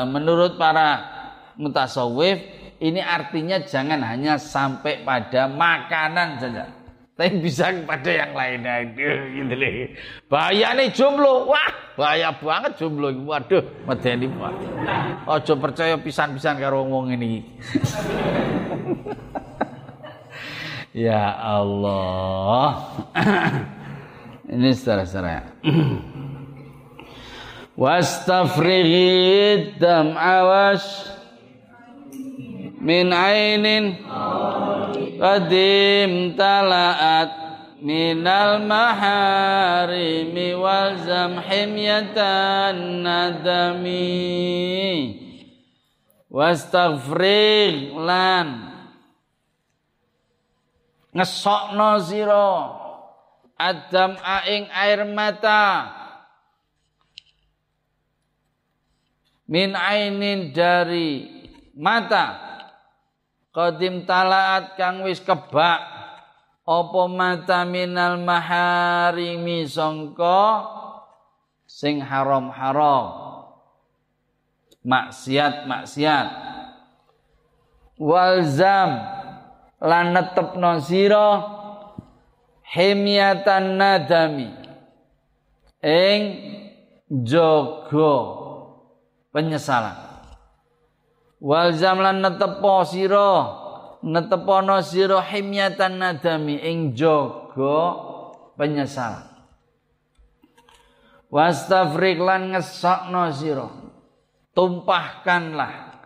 menurut 0.08 0.56
para 0.56 1.20
mutasawif 1.60 2.39
ini 2.80 3.04
artinya 3.04 3.60
jangan 3.60 4.00
hanya 4.08 4.39
sampai 4.39 5.04
pada 5.04 5.52
makanan 5.52 6.39
saja. 6.39 6.65
Tapi 7.20 7.44
bisa 7.44 7.68
kepada 7.76 8.08
yang 8.08 8.32
lainnya 8.32 8.96
gitu 8.96 9.52
nih. 9.52 10.88
Jomblo. 10.96 11.52
Wah, 11.52 11.68
bahaya 12.00 12.32
banget 12.32 12.80
jomblo. 12.80 13.12
Waduh, 13.12 13.60
medeni 13.84 14.32
Pak. 14.32 14.54
Ojo 15.28 15.54
percaya 15.60 16.00
pisan-pisan 16.00 16.63
karo 16.63 16.88
wong 16.88 17.12
ini. 17.20 17.44
ya 21.12 21.36
Allah. 21.44 22.88
ini 24.56 24.72
saudara-saudara. 24.72 25.60
wastafrighi 27.80 29.80
dam 29.80 30.12
awas, 30.20 30.84
min 32.84 33.15
ainin 33.15 33.96
qadim 35.15 36.36
talaat 36.36 37.32
minal 37.80 38.60
maharimi 38.67 40.60
wal 40.60 41.00
zamhimyatan 41.00 43.08
nadami 43.08 44.12
wastaghfir 46.27 47.96
lan 47.96 48.75
ngesokno 51.15 52.04
sira 52.04 52.52
adam 53.56 54.19
aing 54.19 54.67
air 54.75 55.08
mata 55.08 55.98
min 59.50 59.73
ainin 59.73 60.54
dari 60.54 61.25
mata. 61.73 62.37
Qadim 63.50 64.06
talaat 64.06 64.77
kang 64.77 65.02
wis 65.10 65.17
kebak. 65.17 65.81
Apa 66.69 67.02
mata 67.10 67.65
minal 67.65 68.21
maharimi 68.21 69.65
sangka? 69.65 70.69
Sing 71.65 71.97
haram-haram. 71.97 73.10
Maksiat-maksiat. 74.85 76.27
Walzam. 77.97 79.02
Lan 79.81 80.13
netepno 80.13 80.77
sira. 80.77 81.58
Himyatan 82.69 83.81
nadami. 83.81 84.54
Ing 85.81 86.21
jogo 87.10 88.38
penyesalan. 89.30 89.98
Wal 91.40 91.71
zamlan 91.77 92.19
netepo 92.19 92.84
sira 92.84 93.32
netepono 94.04 94.84
sira 94.84 95.23
himyatan 95.23 96.00
nadami 96.00 96.60
ing 96.60 96.94
jogo 96.96 97.80
penyesalan. 98.60 99.27
Wastafrik 101.30 102.17
lan 102.17 102.58
ngesokno 102.58 103.23
sira 103.32 103.69
tumpahkanlah 104.58 106.02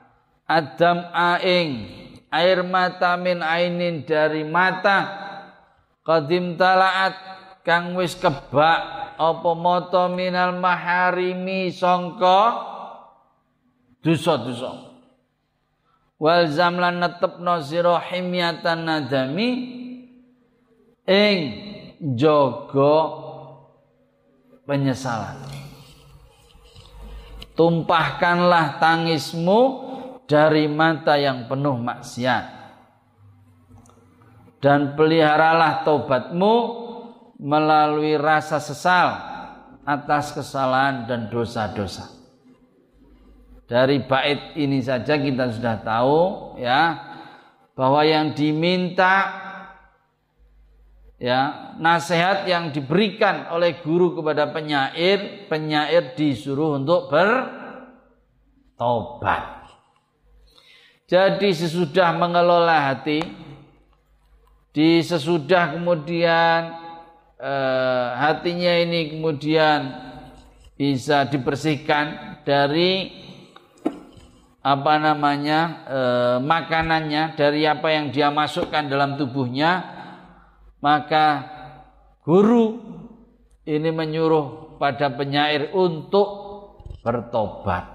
adam 0.45 1.09
aing 1.15 1.71
air 2.27 2.59
mata 2.61 3.15
min 3.15 3.39
ainin 3.39 4.03
dari 4.03 4.43
mata. 4.43 5.23
Qadim 6.03 6.59
talaat 6.59 7.15
kang 7.63 7.95
wis 7.95 8.19
kebak 8.19 9.15
apa 9.15 9.51
mata 9.55 10.11
minal 10.11 10.59
maharimi 10.59 11.71
sangka 11.71 12.72
dosa-dosa 14.03 14.93
wal 16.19 16.45
zamlan 16.51 16.99
netepno 16.99 17.63
sira 17.63 17.97
himyatan 18.03 18.85
nadami 18.85 19.49
ing 21.07 21.37
jaga 22.15 22.95
penyesalan. 24.67 25.39
Tumpahkanlah 27.53 28.81
tangismu 28.81 29.61
dari 30.25 30.65
mata 30.65 31.19
yang 31.19 31.45
penuh 31.45 31.77
maksiat. 31.77 32.63
Dan 34.63 34.95
peliharalah 34.95 35.83
tobatmu 35.83 36.55
melalui 37.35 38.15
rasa 38.15 38.63
sesal 38.63 39.11
atas 39.83 40.31
kesalahan 40.31 41.03
dan 41.03 41.27
dosa-dosa. 41.27 42.12
Dari 43.73 44.05
bait 44.05 44.53
ini 44.53 44.85
saja 44.85 45.17
kita 45.17 45.49
sudah 45.49 45.81
tahu 45.81 46.53
ya 46.61 46.93
bahwa 47.73 48.05
yang 48.05 48.37
diminta 48.37 49.33
ya 51.17 51.73
nasihat 51.81 52.45
yang 52.45 52.69
diberikan 52.69 53.49
oleh 53.49 53.81
guru 53.81 54.13
kepada 54.13 54.53
penyair, 54.53 55.49
penyair 55.49 56.13
disuruh 56.13 56.77
untuk 56.77 57.09
bertobat. 57.09 57.73
Jadi 61.09 61.49
sesudah 61.49 62.13
mengelola 62.13 62.93
hati, 62.93 63.25
di 64.69 65.01
sesudah 65.01 65.73
kemudian 65.73 66.77
eh, 67.41 68.07
hatinya 68.21 68.73
ini 68.85 69.17
kemudian 69.17 69.97
bisa 70.77 71.25
dibersihkan 71.25 72.37
dari 72.45 73.22
apa 74.63 74.93
namanya 74.95 75.59
eh, 75.85 76.37
makanannya 76.39 77.35
dari 77.35 77.67
apa 77.67 77.91
yang 77.91 78.15
dia 78.15 78.31
masukkan 78.31 78.87
dalam 78.87 79.19
tubuhnya 79.19 79.83
maka 80.79 81.47
guru 82.23 82.79
ini 83.67 83.91
menyuruh 83.91 84.75
pada 84.75 85.07
penyair 85.11 85.71
untuk 85.71 86.27
bertobat. 86.99 87.87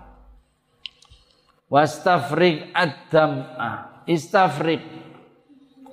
Wastafrik 1.68 2.72
ad-dam'ah 2.72 4.04
istafrik. 4.08 4.80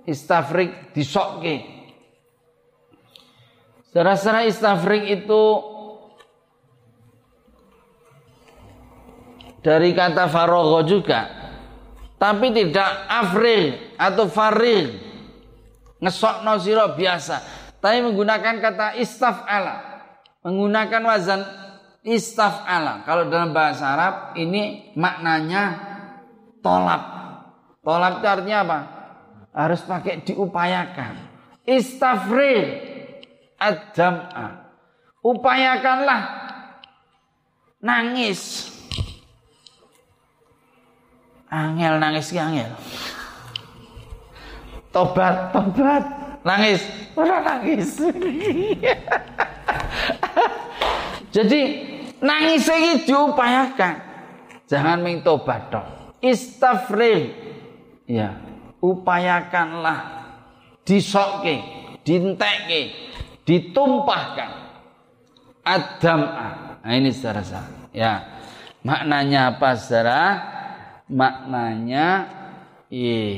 Istafrik 0.07 0.95
disokke. 0.95 1.75
Secara 3.91 4.47
istafrik 4.47 5.03
itu 5.23 5.43
dari 9.65 9.97
kata 9.97 10.29
farogo 10.29 10.85
juga, 10.85 11.25
tapi 12.21 12.53
tidak 12.53 13.09
afril 13.09 13.73
atau 13.97 14.29
faril 14.29 14.93
ngesok 15.97 16.45
siro 16.61 16.93
biasa, 16.93 17.41
tapi 17.81 18.05
menggunakan 18.05 18.61
kata 18.61 19.01
istaf'ala, 19.01 20.05
menggunakan 20.45 21.01
wazan 21.01 21.41
istaf'ala. 22.05 23.01
Kalau 23.09 23.25
dalam 23.25 23.57
bahasa 23.57 23.97
Arab 23.97 24.15
ini 24.37 24.93
maknanya 24.93 25.63
tolap. 26.61 27.03
Tolap 27.81 28.21
itu 28.21 28.27
artinya 28.29 28.59
apa? 28.61 28.79
harus 29.55 29.79
pakai 29.87 30.19
diupayakan. 30.27 31.15
Istafri 31.63 32.59
ad-dam'a. 33.55 34.67
Upayakanlah 35.23 36.21
nangis. 37.79 38.69
Angel 41.55 41.95
nangis 42.03 42.27
ki 42.35 42.39
angel. 42.39 42.67
Tobat, 44.91 45.55
tobat, 45.55 46.03
nangis, 46.43 46.83
ora 47.15 47.39
nangis. 47.39 47.95
Jadi 51.35 51.61
nangis 52.19 52.67
ini 52.67 52.91
diupayakan. 53.07 53.95
Jangan 54.67 54.99
main 54.99 55.23
tobat 55.23 55.71
dong. 55.71 55.87
Istafril. 56.19 57.31
Ya, 58.05 58.35
upayakanlah 58.83 60.27
disokke, 60.85 61.63
dintekke, 62.03 62.93
ditumpahkan. 63.47 64.51
Adam. 65.65 66.19
Nah, 66.85 66.93
ini 66.93 67.09
secara. 67.09 67.41
Ya. 67.89 68.21
Maknanya 68.85 69.57
apa 69.57 69.73
saudara? 69.81 70.21
Maknanya 71.05 72.07
eh, 72.89 73.33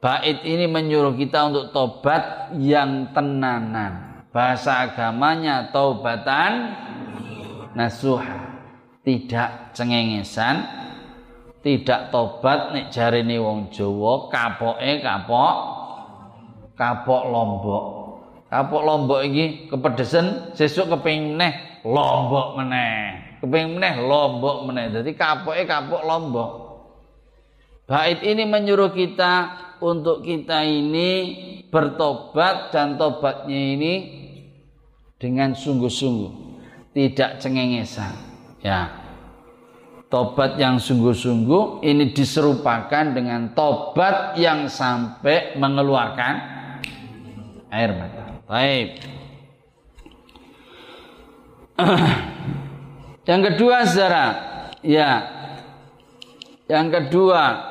bait 0.00 0.38
ini 0.44 0.68
menyuruh 0.68 1.16
kita 1.16 1.48
untuk 1.48 1.72
tobat 1.72 2.52
yang 2.60 3.16
tenanan. 3.16 4.24
Bahasa 4.30 4.86
agamanya 4.86 5.72
taubatan 5.72 6.76
nasuha. 7.72 8.52
Tidak 9.00 9.72
cengengesan, 9.72 10.60
tidak 11.64 12.12
tobat 12.12 12.76
nek 12.76 12.92
jarine 12.92 13.40
wong 13.40 13.72
Jawa 13.72 14.28
kapoke 14.28 14.92
kapok 15.00 15.54
kapok 16.76 17.22
lombok. 17.32 17.84
Kapok 18.52 18.82
lombok 18.84 19.20
iki 19.24 19.72
kepedesen 19.72 20.52
sesuk 20.52 20.92
kepengin 20.92 21.36
meneh 21.36 21.80
lombok 21.80 22.60
meneh. 22.60 23.40
Kepengin 23.40 23.80
meneh 23.80 23.94
lombok 24.04 24.68
meneh. 24.68 24.92
Dadi 24.92 25.16
kapoke 25.16 25.64
kapok 25.64 26.04
lombok. 26.04 26.69
Bait 27.90 28.22
ini 28.22 28.46
menyuruh 28.46 28.94
kita 28.94 29.58
untuk 29.82 30.22
kita 30.22 30.62
ini 30.62 31.10
bertobat 31.74 32.70
dan 32.70 32.94
tobatnya 32.94 33.74
ini 33.74 33.94
dengan 35.18 35.58
sungguh-sungguh, 35.58 36.32
tidak 36.94 37.42
cengengesan. 37.42 38.14
Ya. 38.62 38.94
Tobat 40.06 40.54
yang 40.54 40.78
sungguh-sungguh 40.78 41.82
ini 41.82 42.14
diserupakan 42.14 43.10
dengan 43.10 43.58
tobat 43.58 44.38
yang 44.38 44.70
sampai 44.70 45.58
mengeluarkan 45.58 46.34
air 47.74 47.90
mata. 47.90 48.38
Baik. 48.46 48.88
Yang 53.30 53.40
kedua 53.54 53.76
saudara, 53.86 54.26
ya. 54.82 55.10
Yang 56.66 56.86
kedua, 56.98 57.69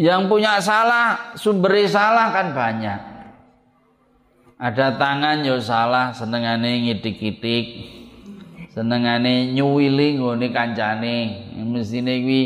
yang 0.00 0.32
punya 0.32 0.56
salah, 0.64 1.36
sumber 1.36 1.76
salah 1.84 2.32
kan 2.32 2.56
banyak. 2.56 3.00
Ada 4.56 4.96
tangan 4.96 5.44
yo 5.44 5.60
salah, 5.60 6.16
senengane 6.16 6.88
ngitik-itik 6.88 7.66
senengane 8.70 9.50
nyuwili 9.52 10.16
nggone 10.16 10.46
kancane. 10.54 11.16
Mestine 11.60 12.22
kuwi 12.24 12.42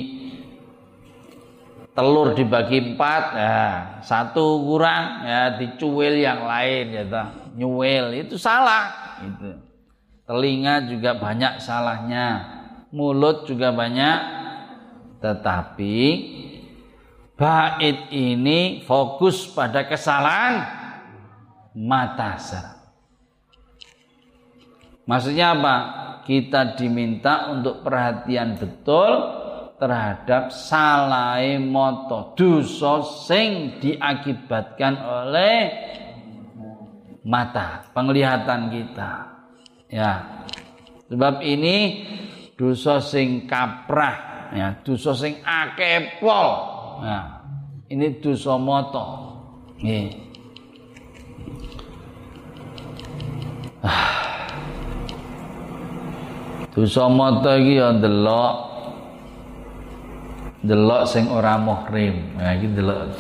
telur 1.94 2.34
dibagi 2.34 2.92
empat 2.92 3.24
ya 3.38 3.56
satu 4.02 4.66
kurang 4.66 5.22
ya 5.22 5.54
dicuil 5.54 6.18
yang 6.18 6.42
lain 6.42 6.84
ya 6.90 7.04
toh. 7.06 7.26
Nyuwil 7.54 8.26
itu 8.26 8.34
salah 8.34 9.14
itu 9.22 9.54
telinga 10.26 10.90
juga 10.90 11.14
banyak 11.14 11.62
salahnya 11.62 12.26
mulut 12.90 13.46
juga 13.46 13.70
banyak 13.70 14.18
tetapi 15.22 15.96
bait 17.34 18.10
ini 18.14 18.82
fokus 18.86 19.50
pada 19.50 19.86
kesalahan 19.86 20.64
mata 21.74 22.38
Maksudnya 25.04 25.52
apa? 25.52 25.76
kita 26.24 26.72
diminta 26.72 27.52
untuk 27.52 27.84
perhatian 27.84 28.56
betul 28.56 29.44
terhadap 29.76 30.48
salai 30.48 31.60
moto 31.60 32.32
dosa 32.32 33.04
sing 33.28 33.76
diakibatkan 33.76 34.94
oleh 35.04 35.56
mata, 37.28 37.84
penglihatan 37.92 38.72
kita. 38.72 39.12
Ya. 39.92 40.12
Sebab 41.12 41.44
ini 41.44 42.08
dosa 42.56 43.04
sing 43.04 43.44
kaprah, 43.44 44.48
ya, 44.56 44.80
dosa 44.80 45.12
sing 45.12 45.44
akepol. 45.44 46.73
Ya. 47.04 47.44
Ini 47.92 48.24
dosa 48.24 48.56
moto. 48.56 49.04
Nggih. 49.76 50.08
Dosa 56.74 57.06
mata 57.06 57.54
iki 57.60 57.78
ya 57.78 57.94
ndelok 57.94 58.54
delok 60.64 61.04
sing 61.04 61.28
ora 61.28 61.60
muhrim. 61.60 62.40
Nah 62.40 62.56
iki 62.56 62.72
delok. 62.72 63.04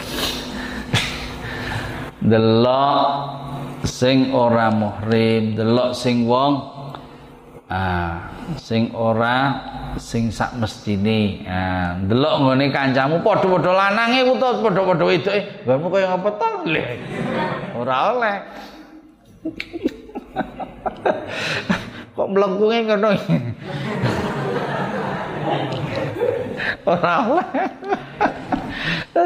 delok 2.32 3.04
sing 3.84 4.32
ora 4.32 4.72
muhrim, 4.72 5.52
delok 5.54 5.92
sing 5.92 6.24
wong 6.24 6.72
ah 7.68 8.32
sing 8.56 8.88
ora 8.96 9.60
sing 10.00 10.30
sak 10.30 10.56
mestine. 10.58 11.44
Ah 11.46 11.98
delok 11.98 12.34
ngene 12.44 12.70
kancamu 12.74 13.22
padha-padha 13.22 13.72
lanange 13.72 14.26
utawa 14.26 14.62
padha-padha 14.62 15.04
wedoke. 15.04 15.40
Bamu 15.66 15.86
kaya 15.90 16.06
ngapa 16.14 16.30
to? 16.34 16.48
Ora 17.78 17.96
oleh. 18.14 18.36
kok 22.14 22.28
melengkunge 22.30 22.78
ngono 22.86 23.10
orang 26.86 27.42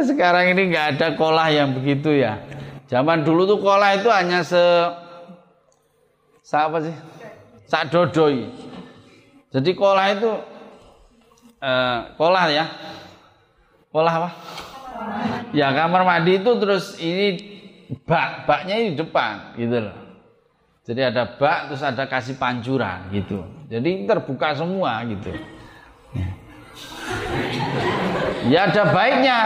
sekarang 0.08 0.56
ini 0.56 0.62
nggak 0.72 0.86
ada 0.96 1.06
kolah 1.18 1.52
yang 1.52 1.76
begitu 1.76 2.16
ya 2.16 2.40
zaman 2.88 3.22
dulu 3.28 3.44
tuh 3.44 3.60
kolah 3.60 3.92
itu 3.92 4.08
hanya 4.08 4.40
se 4.40 4.62
sa 6.40 6.72
apa 6.72 6.80
sih 6.80 6.96
sak 7.68 7.92
dodoi 7.92 8.48
jadi 9.52 9.70
kolah 9.76 10.16
itu 10.16 10.32
eh, 11.62 11.98
kolah 12.14 12.46
ya 12.50 12.66
kolah 13.90 14.14
apa 14.14 14.30
ya 15.54 15.70
kamar 15.74 16.02
mandi 16.02 16.42
itu 16.42 16.50
terus 16.58 16.98
ini 16.98 17.26
bak 18.04 18.44
baknya 18.44 18.82
di 18.82 18.98
depan 18.98 19.56
gitu 19.56 19.78
loh 19.78 20.08
jadi 20.88 21.12
ada 21.12 21.36
bak 21.36 21.68
terus 21.68 21.84
ada 21.84 22.08
kasih 22.08 22.40
pancuran 22.40 23.12
gitu. 23.12 23.44
Jadi 23.68 24.08
terbuka 24.08 24.56
semua 24.56 25.04
gitu. 25.04 25.36
Ya 28.48 28.72
ada 28.72 28.88
baiknya. 28.88 29.38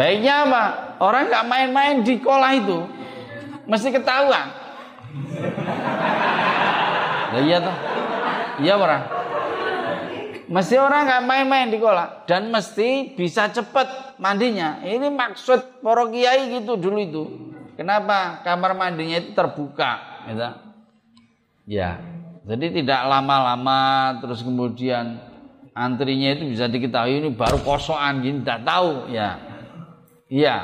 Baiknya 0.00 0.48
apa? 0.48 0.64
Orang 0.96 1.28
nggak 1.28 1.44
main-main 1.44 2.00
di 2.00 2.16
kolah 2.16 2.56
itu. 2.56 2.88
Mesti 3.68 3.92
ketahuan. 3.92 4.48
Nah, 7.36 7.40
iya 7.44 7.60
toh. 7.60 7.76
Iya 8.64 8.74
orang. 8.80 9.02
Mesti 10.46 10.78
orang 10.78 11.10
nggak 11.10 11.24
main-main 11.26 11.66
di 11.74 11.78
kolah 11.82 12.22
dan 12.30 12.54
mesti 12.54 13.18
bisa 13.18 13.50
cepat 13.50 14.14
mandinya. 14.22 14.78
Ini 14.78 15.10
maksud 15.10 15.82
para 15.82 16.06
kiai 16.06 16.54
gitu 16.54 16.78
dulu 16.78 16.98
itu. 17.02 17.24
Kenapa 17.74 18.46
kamar 18.46 18.78
mandinya 18.78 19.18
itu 19.18 19.34
terbuka? 19.34 20.22
Gitu. 20.30 20.50
Ya, 21.66 21.98
jadi 22.46 22.70
tidak 22.70 23.10
lama-lama 23.10 24.14
terus 24.22 24.46
kemudian 24.46 25.18
antrinya 25.74 26.30
itu 26.30 26.46
bisa 26.46 26.70
diketahui 26.70 27.26
ini 27.26 27.34
baru 27.34 27.58
kosokan 27.66 28.22
gini 28.22 28.46
tidak 28.46 28.62
tahu 28.62 29.10
ya. 29.10 29.34
Iya. 30.30 30.56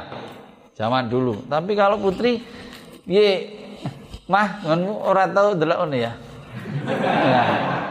Zaman 0.78 1.11
dulu. 1.11 1.43
Tapi 1.51 1.74
kalau 1.74 1.99
putri 1.99 2.39
ye 3.03 3.51
mah 4.30 4.62
orang 5.03 5.35
tahu 5.35 5.59
delok 5.59 5.91
ya. 5.91 6.14
ya. 7.26 7.43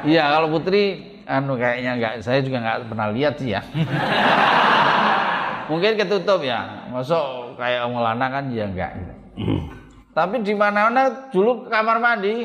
Iya, 0.08 0.24
kalau 0.40 0.48
putri 0.56 1.11
anu 1.26 1.58
kayaknya 1.58 1.92
enggak 1.98 2.14
saya 2.24 2.42
juga 2.46 2.58
enggak 2.62 2.90
pernah 2.90 3.08
lihat 3.14 3.38
sih 3.38 3.50
ya. 3.54 3.62
Mungkin 5.70 5.96
ketutup 5.96 6.44
ya. 6.44 6.90
Masuk 6.92 7.56
kayak 7.56 7.88
Maulana 7.88 8.28
kan 8.28 8.52
ya 8.52 8.68
enggak 8.68 8.92
Tapi 10.12 10.44
di 10.44 10.52
mana-mana 10.52 11.32
dulu 11.32 11.72
kamar 11.72 12.04
mandi 12.04 12.44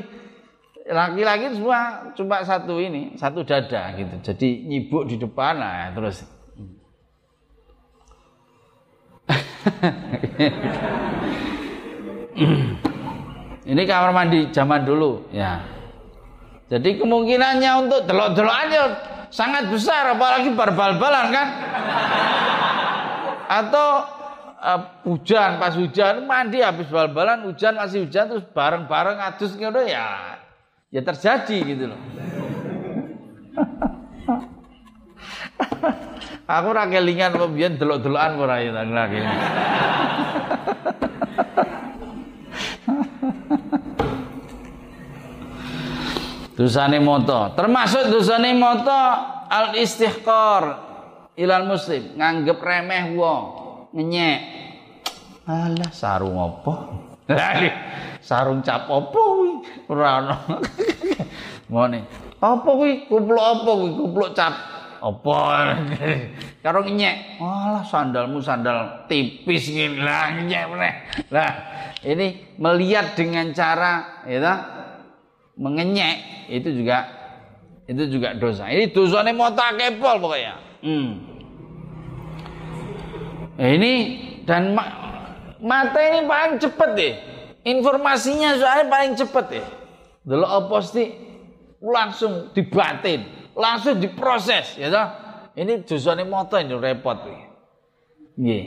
laki-laki 0.87 1.59
semua 1.59 2.15
cuma 2.15 2.47
satu 2.47 2.79
ini, 2.79 3.19
satu 3.19 3.43
dada 3.43 3.91
gitu. 3.99 4.23
Jadi 4.23 4.71
nyibuk 4.71 5.11
di 5.11 5.19
depan 5.19 5.59
lah 5.59 5.91
terus. 5.91 6.23
ini 13.67 13.83
kamar 13.83 14.15
mandi 14.15 14.55
zaman 14.55 14.87
dulu 14.87 15.27
ya. 15.35 15.76
Jadi 16.67 16.99
kemungkinannya 16.99 17.71
untuk 17.87 18.01
delok-delokannya 18.11 18.83
sangat 19.31 19.71
besar 19.71 20.19
apalagi 20.19 20.51
bal-balan 20.51 21.27
kan. 21.31 21.49
Atau 23.47 23.89
uh, 24.59 24.81
hujan 25.07 25.63
pas 25.63 25.79
hujan 25.79 26.27
mandi 26.27 26.59
habis 26.59 26.91
bal-balan 26.91 27.47
hujan 27.47 27.79
masih 27.79 28.11
hujan 28.11 28.27
terus 28.27 28.43
bareng-bareng 28.51 29.23
adus 29.23 29.55
gitu 29.55 29.81
ya 29.87 30.43
ya 30.91 31.01
terjadi 31.07 31.59
gitu 31.63 31.85
loh. 31.95 32.01
Aku 36.47 36.67
ora 36.71 36.87
kelingan 36.91 37.35
apa 37.39 37.47
biyen 37.51 37.79
delok-delokan 37.79 38.33
ora 38.39 38.59
ya 38.63 38.71
lagi. 38.75 39.19
Dosane 46.57 46.97
moto, 47.05 47.53
termasuk 47.53 48.09
dosane 48.09 48.57
moto 48.57 49.03
al 49.45 49.77
istihqar 49.77 50.65
ilal 51.37 51.69
muslim, 51.69 52.17
nganggep 52.17 52.57
remeh 52.57 53.13
wong, 53.13 53.45
ngenyek. 53.93 54.41
Alah 55.45 55.93
sarung 55.93 56.41
apa? 56.41 56.75
sarung 58.25 58.65
cap 58.65 58.89
apa 58.89 59.15
kuwi? 59.15 59.53
Ora 59.93 60.25
ono. 60.25 60.37
Ngene. 61.71 62.01
Apa 62.41 62.71
kuwi? 62.73 63.05
Kupluk 63.05 63.45
apa 63.45 63.71
kuwi? 63.71 63.91
Kupluk 63.95 64.31
cap 64.33 64.55
apa? 64.99 65.37
Karo 66.65 66.83
nyek. 66.83 67.39
Walah 67.39 67.85
sandalmu 67.87 68.41
sandal 68.43 69.07
tipis 69.07 69.71
ngene 69.71 70.03
lah 70.03 70.35
nyek 70.35 70.65
meneh. 70.73 70.95
Lah, 71.31 71.53
ini 72.03 72.57
melihat 72.59 73.15
dengan 73.15 73.53
cara 73.55 74.25
ya 74.27 74.43
mengenyek 75.57 76.49
itu 76.53 76.69
juga 76.85 77.09
itu 77.87 78.03
juga 78.13 78.37
dosa. 78.37 78.69
Ini 78.69 78.93
dosane 78.93 79.33
mota 79.33 79.73
kepol 79.75 80.21
pokoknya. 80.21 80.55
Hmm. 80.85 81.11
ini 83.57 83.93
dan 84.45 84.77
mata 85.65 85.99
ini 85.99 86.29
paling 86.29 86.61
cepet 86.61 86.91
deh. 86.95 87.15
Informasinya 87.67 88.55
soalnya 88.61 88.87
paling 88.87 89.13
cepet. 89.17 89.65
Delok 90.27 90.51
apa 90.51 90.77
sih 90.85 91.09
langsung 91.81 92.53
dibatin, 92.53 93.25
langsung 93.57 93.99
diproses 93.99 94.77
ya 94.77 94.93
toh. 94.93 95.09
Ini 95.57 95.89
dosane 95.89 96.29
moto 96.29 96.61
ini 96.61 96.77
repot. 96.77 97.17
Nggih. 98.37 98.65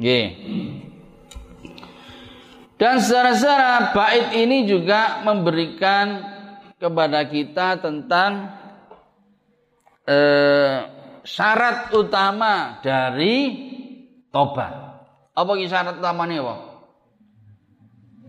Nggih. 0.00 0.26
Dan 2.80 2.96
secara-secara 2.96 3.92
bait 3.92 4.32
ini 4.40 4.64
juga 4.64 5.20
memberikan 5.20 6.24
kepada 6.80 7.28
kita 7.28 7.76
tentang 7.76 8.56
eh, 10.08 10.88
syarat 11.20 11.92
utama 11.92 12.80
dari 12.80 13.36
tobat. 14.32 14.72
Apa 15.36 15.52
syarat 15.68 16.00
utamanya 16.00 16.40
apa? 16.40 16.56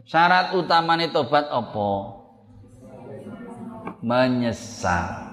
Syarat 0.04 0.48
utamanya 0.52 1.08
tobat 1.16 1.48
apa? 1.48 1.90
Menyesal. 4.04 5.32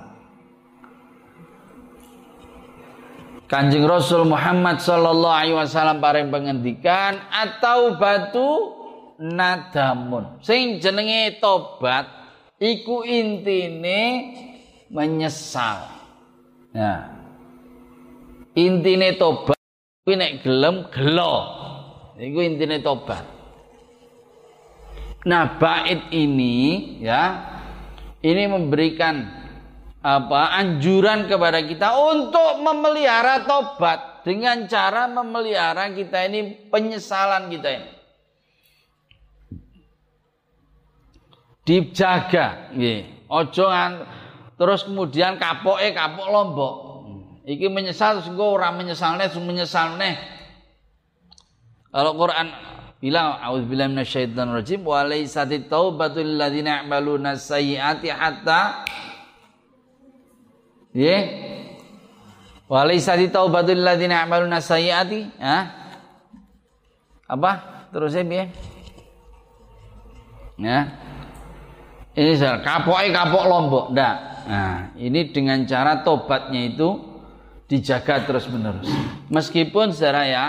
Kanjeng 3.51 3.83
Rasul 3.83 4.31
Muhammad 4.31 4.79
sallallahu 4.79 5.35
alaihi 5.35 5.59
wasallam 5.59 5.99
paring 5.99 6.31
pengendikan 6.31 7.19
atau 7.33 7.99
batu 7.99 8.78
nadamun. 9.19 10.39
Sing 10.41 10.79
jenenge 10.79 11.43
tobat 11.43 12.07
iku 12.63 13.03
intine 13.03 14.33
menyesal. 14.89 15.91
Nah. 16.73 17.19
Intine 18.55 19.15
tobat 19.19 19.59
kuwi 20.07 20.15
nek 20.19 20.43
gelem 20.43 20.87
gelo. 20.95 21.35
Iku 22.19 22.39
intine 22.43 22.83
tobat. 22.83 23.23
Nah, 25.27 25.59
bait 25.59 26.09
ini 26.15 26.97
ya 27.03 27.43
ini 28.23 28.47
memberikan 28.49 29.39
apa 29.99 30.55
anjuran 30.55 31.27
kepada 31.27 31.59
kita 31.59 31.91
untuk 31.99 32.63
memelihara 32.63 33.43
tobat 33.43 34.23
dengan 34.23 34.71
cara 34.71 35.11
memelihara 35.11 35.91
kita 35.91 36.23
ini 36.31 36.71
penyesalan 36.71 37.51
kita 37.51 37.69
ini. 37.69 37.98
Dijaga. 41.69 42.73
Nggih. 42.73 43.29
Aja 43.29 44.09
terus 44.57 44.89
kemudian 44.89 45.37
kapoke 45.37 45.93
kapok 45.93 46.29
lombok. 46.33 46.75
Iki 47.45 47.69
menyesal 47.69 48.21
terus 48.21 48.33
engko 48.33 48.57
ora 48.57 48.73
menyesalne 48.73 49.29
sing 49.29 49.45
menyesalne. 49.45 50.17
Kalau 51.93 52.17
Quran 52.17 52.49
bilang 53.01 53.37
auzubillahi 53.41 53.93
minasyaitonir 53.93 54.65
rajim 54.65 54.81
wa 54.85 55.05
laysatit 55.05 55.69
taubatu 55.69 56.25
lil 56.25 56.37
ladzina 56.37 56.83
ya'maluna 56.83 57.39
sayyiati 57.39 58.11
hatta 58.11 58.85
ya 60.93 61.17
wa 62.67 62.85
laysatit 62.85 63.31
taubatu 63.31 63.73
lil 63.73 63.87
ladzina 63.87 64.27
ya'maluna 64.27 64.59
sayyiati 64.61 65.31
ha? 65.41 65.59
Apa? 67.29 67.53
Terusnya 67.95 68.25
piye? 68.29 68.45
Ya 70.59 71.08
ini 72.19 72.35
kapok 72.39 72.99
kapok 73.15 73.45
lombok 73.47 73.85
ndak 73.95 74.17
nah 74.51 74.91
ini 74.99 75.31
dengan 75.31 75.63
cara 75.63 76.03
tobatnya 76.03 76.67
itu 76.67 76.99
dijaga 77.71 78.27
terus 78.27 78.51
menerus 78.51 78.91
meskipun 79.31 79.95
saudara 79.95 80.27
ya 80.27 80.45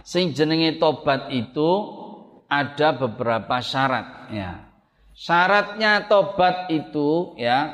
sing 0.00 0.32
jenenge 0.32 0.80
tobat 0.80 1.28
itu 1.30 2.00
ada 2.50 2.88
beberapa 2.98 3.62
syarat 3.62 4.26
ya. 4.34 4.66
Syaratnya 5.14 6.10
tobat 6.10 6.66
itu 6.72 7.38
ya 7.38 7.70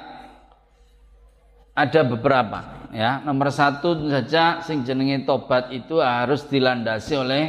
ada 1.73 2.01
beberapa 2.05 2.91
ya. 2.93 3.25
Nomor 3.25 3.49
satu 3.49 3.97
saja 4.13 4.61
sing 4.61 4.85
jenenge 4.85 5.25
tobat 5.25 5.73
itu 5.73 5.97
harus 6.05 6.45
dilandasi 6.45 7.15
oleh 7.17 7.45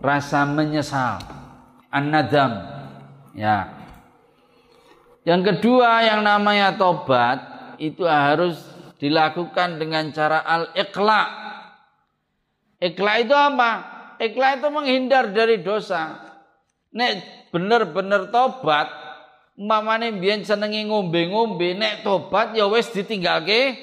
rasa 0.00 0.48
menyesal, 0.48 1.20
an-nadam. 1.92 2.64
Ya. 3.36 3.79
Yang 5.24 5.42
kedua 5.54 6.04
yang 6.04 6.24
namanya 6.24 6.74
tobat 6.76 7.38
itu 7.76 8.04
harus 8.08 8.60
dilakukan 9.00 9.80
dengan 9.80 10.12
cara 10.12 10.44
al-iqla' 10.44 11.40
Ikhlas 12.80 13.28
itu 13.28 13.36
apa? 13.36 13.70
Ikhlas 14.16 14.56
itu 14.56 14.68
menghindar 14.72 15.36
dari 15.36 15.60
dosa. 15.60 16.16
Nek 16.96 17.10
bener-bener 17.52 18.32
tobat, 18.32 18.88
umpamane 19.54 20.16
biyen 20.16 20.42
senengi 20.42 20.88
ngombe-ngombe, 20.88 21.76
nek 21.76 22.02
tobat 22.02 22.56
ya 22.56 22.66
wis 22.72 22.88
ditinggalke 22.90 23.76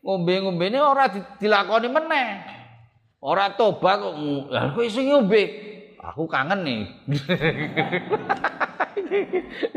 ngombe-ngombe 0.00 0.72
ini 0.72 0.80
ora 0.80 1.12
dilakoni 1.36 1.88
meneh. 1.92 2.28
Ora 3.20 3.52
tobat 3.52 4.00
kok 4.00 4.80
iso 4.80 5.04
ngombe. 5.04 5.68
Aku 6.00 6.24
kangen 6.24 6.64
nih. 6.64 6.82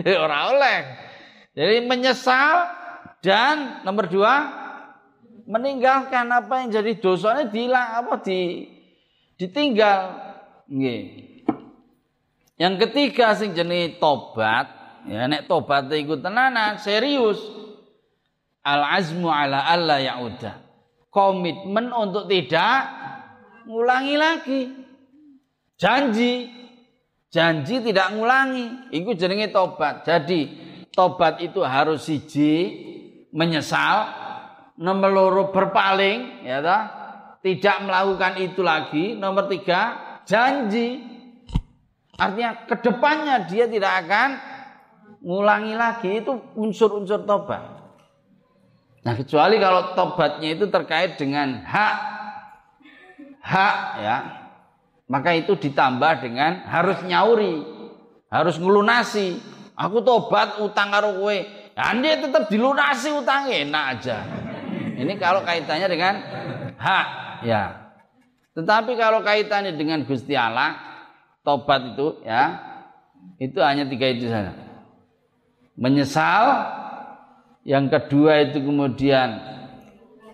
ora 0.23 0.55
oleh. 0.55 0.79
Jadi 1.51 1.83
menyesal 1.83 2.63
dan 3.19 3.83
nomor 3.83 4.07
dua 4.07 4.63
meninggalkan 5.43 6.31
apa 6.31 6.63
yang 6.63 6.69
jadi 6.71 6.91
dosanya 6.95 7.51
dihilang 7.51 7.89
apa 7.99 8.23
di 8.23 8.63
ditinggal. 9.35 10.01
Nggih. 10.71 11.03
Yang 12.55 12.75
ketiga 12.87 13.35
sing 13.35 13.51
jenis 13.51 13.99
tobat 13.99 14.71
ya 15.03 15.27
nek 15.27 15.51
tobat 15.51 15.91
iku 15.91 16.15
tenanan 16.23 16.79
serius. 16.79 17.43
Al 18.63 18.95
azmu 18.95 19.27
ala 19.27 19.67
alla 19.67 19.99
yauda. 19.99 20.63
Komitmen 21.11 21.91
untuk 21.91 22.31
tidak 22.31 22.87
ngulangi 23.67 24.15
lagi 24.15 24.82
janji. 25.83 26.47
Janji 27.27 27.83
tidak 27.83 28.15
ngulangi. 28.15 28.93
Itu 28.95 29.11
jenenge 29.19 29.51
tobat. 29.51 30.07
Jadi 30.07 30.47
tobat 30.95 31.43
itu 31.43 31.59
harus 31.59 32.07
siji 32.07 32.79
menyesal 33.33 34.07
nomor 34.79 35.11
loro 35.11 35.43
berpaling 35.51 36.47
ya 36.47 36.63
toh. 36.63 36.83
Tidak 37.43 37.77
melakukan 37.83 38.39
itu 38.39 38.63
lagi. 38.63 39.19
Nomor 39.19 39.51
tiga 39.51 39.99
janji. 40.23 41.03
Artinya 42.15 42.63
ke 42.69 42.79
depannya 42.79 43.43
dia 43.49 43.67
tidak 43.67 44.07
akan 44.07 44.29
ngulangi 45.19 45.75
lagi. 45.75 46.23
Itu 46.23 46.39
unsur-unsur 46.55 47.27
tobat. 47.27 47.59
Nah 49.03 49.13
kecuali 49.19 49.59
kalau 49.59 49.91
tobatnya 49.97 50.55
itu 50.55 50.71
terkait 50.71 51.19
dengan 51.19 51.59
hak. 51.67 51.97
Hak 53.43 53.77
ya 53.99 54.42
maka 55.07 55.35
itu 55.35 55.55
ditambah 55.59 56.23
dengan 56.23 56.63
harus 56.67 56.99
nyauri 57.03 57.63
harus 58.31 58.55
ngelunasi 58.57 59.37
aku 59.75 60.01
tobat 60.01 60.63
utang 60.63 60.89
karo 60.89 61.19
kowe 61.19 61.37
dia 61.73 62.15
tetap 62.21 62.47
dilunasi 62.47 63.09
utang 63.13 63.49
enak 63.49 63.83
aja 63.97 64.43
ini 64.93 65.17
kalau 65.17 65.41
kaitannya 65.41 65.87
dengan 65.89 66.13
hak, 66.77 67.07
ya. 67.45 67.63
Tetapi 68.53 68.93
kalau 68.93 69.25
kaitannya 69.25 69.73
dengan 69.73 70.05
Gusti 70.05 70.37
Allah, 70.37 70.77
tobat 71.41 71.97
itu 71.97 72.21
ya, 72.21 72.61
itu 73.41 73.57
hanya 73.59 73.89
tiga 73.89 74.07
itu 74.13 74.29
saja. 74.29 74.53
Menyesal, 75.73 76.45
yang 77.65 77.89
kedua 77.89 78.45
itu 78.45 78.61
kemudian 78.61 79.41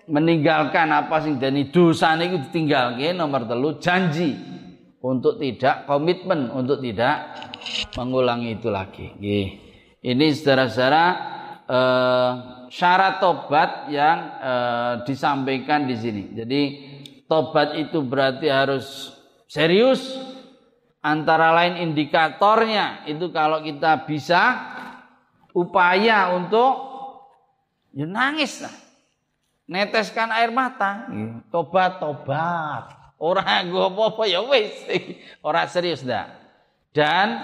meninggalkan 0.09 0.89
apa 0.91 1.21
sing 1.23 1.39
dani 1.39 1.69
dosa 1.69 2.17
itu 2.19 2.41
ditinggalkan 2.49 3.15
nomor 3.15 3.45
telu 3.45 3.77
janji 3.77 4.35
untuk 4.99 5.39
tidak 5.39 5.87
komitmen 5.87 6.51
untuk 6.51 6.83
tidak 6.83 7.35
mengulangi 7.95 8.59
itu 8.59 8.69
lagi. 8.71 9.07
Ini 9.99 10.25
saudara-saudara 10.35 11.05
eh, 11.67 12.31
syarat 12.69 13.17
tobat 13.19 13.89
yang 13.89 14.17
e, 14.39 14.53
disampaikan 15.03 15.89
di 15.89 15.95
sini. 15.97 16.23
Jadi 16.37 16.61
tobat 17.25 17.75
itu 17.75 17.99
berarti 18.05 18.47
harus 18.47 19.11
serius. 19.49 20.29
Antara 20.99 21.55
lain 21.55 21.79
indikatornya 21.79 23.07
itu 23.07 23.31
kalau 23.31 23.63
kita 23.63 24.03
bisa 24.03 24.67
upaya 25.55 26.35
untuk 26.35 26.75
ya 27.95 28.03
nangis 28.03 28.59
lah. 28.59 28.75
Neteskan 29.63 30.27
air 30.35 30.51
mata. 30.51 31.07
Tobat, 31.47 32.03
tobat. 32.03 32.98
Orang 33.19 33.67
gue 33.67 33.83
apa-apa 33.83 34.23
ya 34.25 34.39
wis. 34.47 34.71
Orang 35.47 35.67
serius 35.67 36.01
dah. 36.07 36.31
Dan 36.95 37.35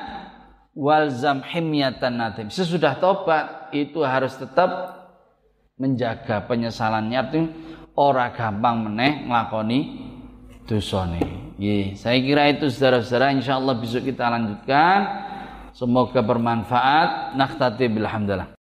walzam 0.71 1.43
himyatan 1.43 2.15
natim. 2.15 2.47
Sesudah 2.47 2.95
tobat 2.97 3.69
itu 3.75 3.99
harus 4.01 4.35
tetap 4.39 5.03
menjaga 5.75 6.47
penyesalannya 6.47 7.21
itu 7.31 7.39
ora 7.95 8.31
gampang 8.31 8.87
meneh 8.87 9.27
nglakoni 9.27 9.79
dosane. 10.67 11.55
Nggih, 11.55 11.95
saya 11.95 12.19
kira 12.19 12.51
itu 12.51 12.67
saudara-saudara 12.67 13.31
insyaallah 13.39 13.75
besok 13.79 14.07
kita 14.11 14.27
lanjutkan. 14.27 14.99
Semoga 15.75 16.19
bermanfaat. 16.23 17.35
Nakhtati 17.35 17.87
bilhamdalah. 17.91 18.47